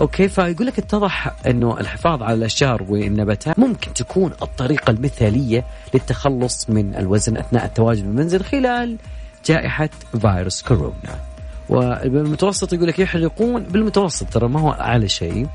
أوكي 0.00 0.28
فيقول 0.28 0.66
لك 0.66 0.78
اتضح 0.78 1.34
إنه 1.46 1.80
الحفاظ 1.80 2.22
على 2.22 2.34
الأشجار 2.34 2.82
والنباتات 2.88 3.58
ممكن 3.58 3.94
تكون 3.94 4.32
الطريقة 4.42 4.90
المثالية 4.90 5.64
للتخلص 5.94 6.70
من 6.70 6.94
الوزن 6.94 7.36
أثناء 7.36 7.64
التواجد 7.64 8.02
بالمنزل 8.02 8.44
خلال 8.44 8.96
جائحة 9.46 9.88
فيروس 10.20 10.62
كورونا. 10.62 11.20
وبالمتوسط 11.68 12.72
يقول 12.72 12.88
لك 12.88 12.98
يحرقون 12.98 13.62
بالمتوسط 13.62 14.26
ترى 14.32 14.48
ما 14.48 14.60
هو 14.60 14.70
أعلى 14.72 15.08
شيء. 15.08 15.46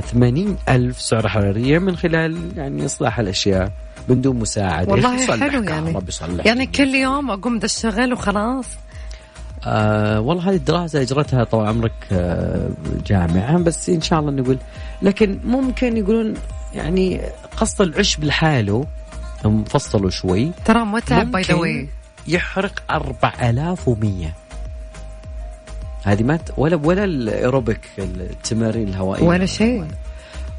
80 0.00 0.56
ألف 0.68 1.00
سعرة 1.00 1.28
حرارية 1.28 1.78
من 1.78 1.96
خلال 1.96 2.52
يعني 2.56 2.84
إصلاح 2.84 3.18
الأشياء 3.18 3.72
من 4.08 4.20
دون 4.20 4.36
مساعدة. 4.36 4.92
والله 4.92 5.26
حلو 5.36 5.62
يعني. 5.62 5.98
يعني 6.44 6.66
كل 6.66 6.94
يوم 6.94 7.30
أقوم 7.30 7.58
ذا 7.58 7.64
الشغل 7.64 8.12
وخلاص. 8.12 8.66
آه 9.64 10.20
والله 10.20 10.50
هذه 10.50 10.56
الدراسة 10.56 11.00
أجرتها 11.02 11.44
طال 11.44 11.66
عمرك 11.66 11.92
آه 12.12 12.70
جامعة 13.06 13.58
بس 13.58 13.88
إن 13.88 14.00
شاء 14.00 14.20
الله 14.20 14.30
نقول 14.30 14.58
لكن 15.02 15.38
ممكن 15.44 15.96
يقولون 15.96 16.34
يعني 16.74 17.20
قص 17.56 17.80
العشب 17.80 18.24
لحاله 18.24 18.86
هم 19.44 19.64
فصلوا 19.64 20.10
شوي. 20.10 20.50
ترى 20.64 20.84
متعب 20.84 21.30
باي 21.30 21.42
ذا 21.42 21.88
يحرق 22.26 22.82
4100 22.90 24.26
هذه 26.04 26.22
ما 26.22 26.36
ت- 26.36 26.52
ولا 26.56 26.76
ولا 26.76 27.04
الايروبيك 27.04 27.80
التمارين 27.98 28.88
الهوائية. 28.88 29.24
ولا 29.24 29.46
شيء. 29.46 29.84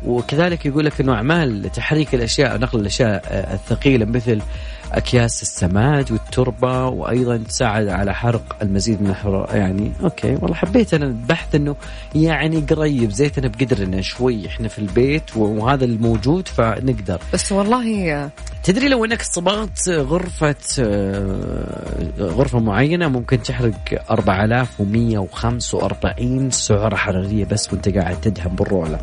وكذلك 0.05 0.65
يقول 0.65 0.85
لك 0.85 1.01
إنه 1.01 1.13
أعمال 1.13 1.71
تحريك 1.71 2.15
الأشياء 2.15 2.57
نقل 2.59 2.79
الأشياء 2.79 3.23
الثقيلة 3.53 4.05
مثل 4.05 4.41
أكياس 4.93 5.41
السماد 5.41 6.11
والتربة 6.11 6.87
وأيضا 6.87 7.37
تساعد 7.37 7.87
على 7.87 8.13
حرق 8.13 8.55
المزيد 8.61 9.01
من 9.01 9.09
الحراره 9.09 9.55
يعني 9.55 9.91
okay 10.03 10.38
والله 10.41 10.55
حبيت 10.55 10.93
أنا 10.93 11.05
البحث 11.05 11.55
إنه 11.55 11.75
يعني 12.15 12.59
قريب 12.59 13.11
زيتنا 13.11 13.47
بقدرنا 13.47 14.01
شوي 14.01 14.47
إحنا 14.47 14.67
في 14.67 14.79
البيت 14.79 15.37
وهذا 15.37 15.85
الموجود 15.85 16.47
فنقدر. 16.47 17.19
بس 17.33 17.51
والله 17.51 18.29
تدري 18.63 18.87
لو 18.87 19.05
إنك 19.05 19.21
صبغت 19.21 19.89
غرفة 19.89 20.55
آه، 20.79 22.07
غرفة 22.19 22.59
معينة 22.59 23.07
ممكن 23.07 23.43
تحرق 23.43 23.73
4145 24.11 26.51
سعرة 26.51 26.95
حرارية 26.95 27.45
بس 27.45 27.73
وأنت 27.73 27.89
قاعد 27.89 28.21
تدهن 28.21 28.55
بالرولة 28.55 28.99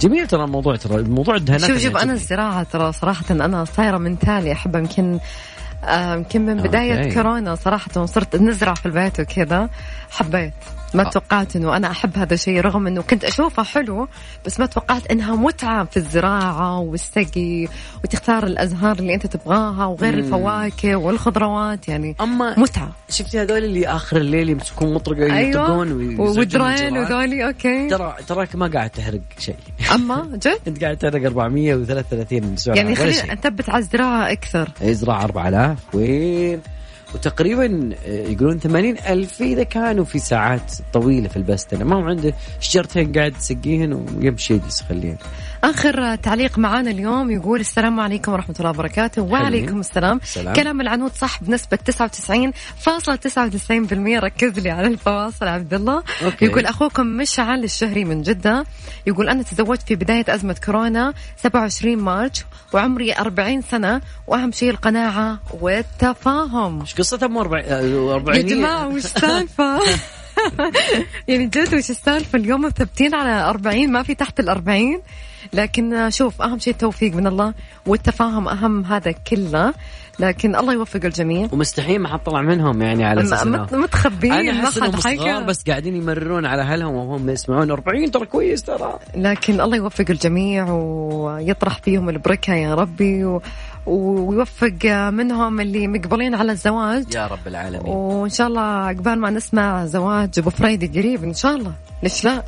جميل 0.00 0.26
ترى 0.26 0.44
الموضوع 0.44 0.76
ترى 0.76 0.96
الموضوع 0.96 1.34
الدهانات 1.36 1.70
شوف 1.70 1.78
شوف 1.78 1.86
أنا 1.86 1.96
يعجبني. 1.98 2.12
الزراعه 2.12 2.62
ترى 2.62 2.92
صراحة 2.92 3.24
أنا 3.30 3.64
صايرة 3.64 3.98
من 3.98 4.18
تالي 4.18 4.52
احبها 4.52 4.80
يمكن 4.80 5.18
آه، 5.84 6.14
يمكن 6.14 6.46
من 6.46 6.56
بداية 6.56 6.98
أوكي. 6.98 7.14
كورونا 7.14 7.54
صراحة 7.54 8.06
صرت 8.06 8.36
نزرع 8.36 8.74
في 8.74 8.86
البيت 8.86 9.20
وكذا 9.20 9.68
حبيت 10.10 10.52
ما 10.94 11.06
آه. 11.06 11.10
توقعت 11.10 11.56
إنه 11.56 11.76
أنا 11.76 11.90
أحب 11.90 12.18
هذا 12.18 12.34
الشيء 12.34 12.60
رغم 12.60 12.86
إنه 12.86 13.02
كنت 13.02 13.24
أشوفه 13.24 13.62
حلو 13.62 14.08
بس 14.46 14.60
ما 14.60 14.66
توقعت 14.66 15.06
إنها 15.06 15.34
متعة 15.36 15.84
في 15.84 15.96
الزراعة 15.96 16.78
والسقي 16.78 17.68
وتختار 18.04 18.46
الأزهار 18.46 18.98
اللي 18.98 19.14
أنت 19.14 19.26
تبغاها 19.26 19.86
وغير 19.86 20.12
مم. 20.12 20.18
الفواكه 20.18 20.96
والخضروات 20.96 21.88
يعني 21.88 22.16
أما 22.20 22.58
متعة. 22.58 22.92
شفتي 23.08 23.40
هذول 23.42 23.64
اللي 23.64 23.86
آخر 23.88 24.16
الليل 24.16 24.50
يمسكون 24.50 24.94
مطرقة 24.94 25.36
أيوه. 25.36 25.62
يطقون 25.64 25.92
ودرين. 26.18 26.98
وذولي 26.98 27.46
okay. 27.46 27.88
ترى 27.88 28.16
تراك 28.26 28.56
ما 28.56 28.66
قاعد 28.66 28.90
تحرق 28.90 29.20
شيء. 29.38 29.56
أما؟ 29.94 30.28
جد؟ 30.32 30.58
أنت 30.66 30.84
قاعد 30.84 30.96
تحرق 30.96 31.22
433 31.24 32.56
سعرة 32.56 32.76
يعني 32.76 32.94
خلينا. 32.94 33.34
نثبت 33.34 33.68
على 33.70 33.78
الزراعة 33.78 34.32
أكثر. 34.32 34.68
يزرع 34.80 35.24
4000 35.24 35.78
وين؟ 35.94 36.60
وتقريبا 37.14 37.90
آه، 38.06 38.28
يقولون 38.28 38.58
80 38.58 38.96
ألف 38.98 39.42
إذا 39.42 39.62
كانوا 39.62 40.04
في 40.04 40.18
ساعات 40.18 40.72
طويلة 40.92 41.28
في 41.28 41.36
البستنة. 41.36 41.84
ما 41.84 41.96
هو 41.96 42.00
عنده 42.00 42.34
شجرتين 42.60 43.12
قاعد 43.12 43.32
تسقيهن 43.32 43.92
ويمشي 43.92 44.54
يجلس 44.54 44.80
يخليهن. 44.80 45.16
آخر 45.70 46.14
تعليق 46.14 46.58
معانا 46.58 46.90
اليوم 46.90 47.30
يقول 47.30 47.60
السلام 47.60 48.00
عليكم 48.00 48.32
ورحمة 48.32 48.54
الله 48.58 48.70
وبركاته. 48.70 49.22
وعليكم 49.22 49.80
السلام. 49.80 50.20
السلام. 50.22 50.54
كلام 50.54 50.80
العنود 50.80 51.12
صح 51.12 51.42
بنسبة 51.42 51.76
99.99% 51.76 54.18
ركز 54.18 54.58
لي 54.58 54.70
على 54.70 54.86
الفواصل 54.86 55.46
عبد 55.46 55.74
الله. 55.74 56.02
okay. 56.24 56.44
يقول 56.44 56.66
أخوكم 56.66 57.06
مشعل 57.06 57.64
الشهري 57.64 58.04
من 58.04 58.22
جدة. 58.22 58.64
يقول 59.06 59.28
أنا 59.28 59.42
تزوجت 59.42 59.82
في 59.82 59.94
بداية 59.94 60.24
أزمة 60.28 60.56
كورونا 60.66 61.14
27 61.36 61.96
مارس 61.96 62.44
وعمري 62.72 63.12
40 63.12 63.62
سنة 63.62 64.00
وأهم 64.26 64.52
شيء 64.52 64.70
القناعة 64.70 65.38
والتفاهم. 65.60 66.80
إيش 66.80 66.94
قصة 66.94 67.26
ام 67.26 67.38
40 67.38 67.64
يا 67.64 68.42
جماعة 68.42 68.88
وش 68.88 69.04
السالفة؟ 69.04 69.80
يعني 71.28 71.46
جد 71.46 71.74
وش 71.74 71.90
السالفة؟ 71.90 72.38
اليوم 72.38 72.60
مثبتين 72.60 73.14
على 73.14 73.50
40 73.50 73.92
ما 73.92 74.02
في 74.02 74.14
تحت 74.14 74.40
ال 74.40 74.48
40 74.48 75.02
لكن 75.52 76.10
شوف 76.10 76.42
أهم 76.42 76.58
شيء 76.58 76.72
التوفيق 76.72 77.14
من 77.14 77.26
الله 77.26 77.54
والتفاهم 77.86 78.48
أهم 78.48 78.84
هذا 78.84 79.12
كله. 79.12 79.74
لكن 80.20 80.56
الله 80.56 80.72
يوفق 80.72 81.00
الجميع. 81.04 81.48
ومستحيل 81.52 81.98
ما 81.98 82.08
حطلع 82.08 82.42
منهم 82.42 82.82
يعني 82.82 83.04
على 83.04 83.22
أساس 83.22 83.46
متخبيين 83.72 84.32
أنا 84.32 84.52
ما 84.52 84.64
احس 84.64 84.78
انهم 84.78 85.00
صغار 85.00 85.42
بس 85.42 85.62
قاعدين 85.66 85.96
يمررون 85.96 86.46
على 86.46 86.62
أهلهم 86.62 86.94
وهم 86.94 87.30
يسمعون. 87.30 87.70
40 87.70 88.10
ترى 88.10 88.26
كويس 88.26 88.62
ترى. 88.62 88.98
لكن 89.16 89.60
الله 89.60 89.76
يوفق 89.76 90.04
الجميع 90.10 90.70
ويطرح 90.70 91.78
فيهم 91.78 92.08
البركة 92.08 92.54
يا 92.54 92.74
ربي 92.74 93.24
و... 93.24 93.42
ويوفق 93.86 95.10
منهم 95.10 95.60
اللي 95.60 95.88
مقبلين 95.88 96.34
على 96.34 96.52
الزواج. 96.52 97.14
يا 97.14 97.26
رب 97.26 97.46
العالمين. 97.46 97.92
وإن 97.92 98.30
شاء 98.30 98.46
الله 98.46 98.60
عقبال 98.60 99.18
ما 99.18 99.30
نسمع 99.30 99.86
زواج 99.86 100.30
أبو 100.38 100.50
فريدي 100.50 101.00
قريب 101.00 101.24
إن 101.24 101.34
شاء 101.34 101.56
الله. 101.56 101.72
ليش 102.02 102.24
لا؟ 102.24 102.42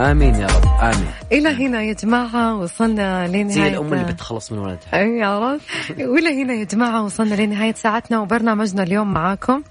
آمين 0.00 0.34
يا 0.34 0.46
رب 0.46 0.64
آمين. 0.80 1.10
إلى 1.32 1.48
هنا 1.48 1.82
يا 1.82 1.92
جماعة 1.92 2.54
وصلنا 2.56 3.28
لنهاية 3.28 3.48
زي 3.48 3.68
الأم 3.68 3.92
اللي 3.92 4.12
بتخلص 4.12 4.52
من 4.52 4.58
ولدها. 4.58 4.78
أي 4.94 5.22
عرفت 5.22 5.64
وإلى 5.98 6.42
هنا 6.42 6.54
يا 6.54 6.64
جماعة 6.64 7.04
وصلنا 7.04 7.34
لنهاية 7.34 7.74
ساعتنا 7.74 8.20
وبرنامجنا 8.20 8.82
اليوم 8.82 9.12
معاكم. 9.12 9.62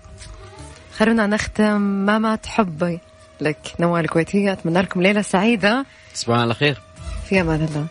خلونا 0.97 1.27
نختم 1.27 1.81
ما 1.81 2.19
مات 2.19 2.45
حبي 2.45 2.99
لك 3.41 3.57
نوال 3.79 4.03
الكويتية 4.03 4.51
أتمنى 4.51 4.81
لكم 4.81 5.01
ليلة 5.01 5.21
سعيدة. 5.21 5.85
تصبحون 6.13 6.39
على 6.39 6.53
خير. 6.53 6.81
في 7.29 7.41
أمان 7.41 7.61
الله. 7.63 7.85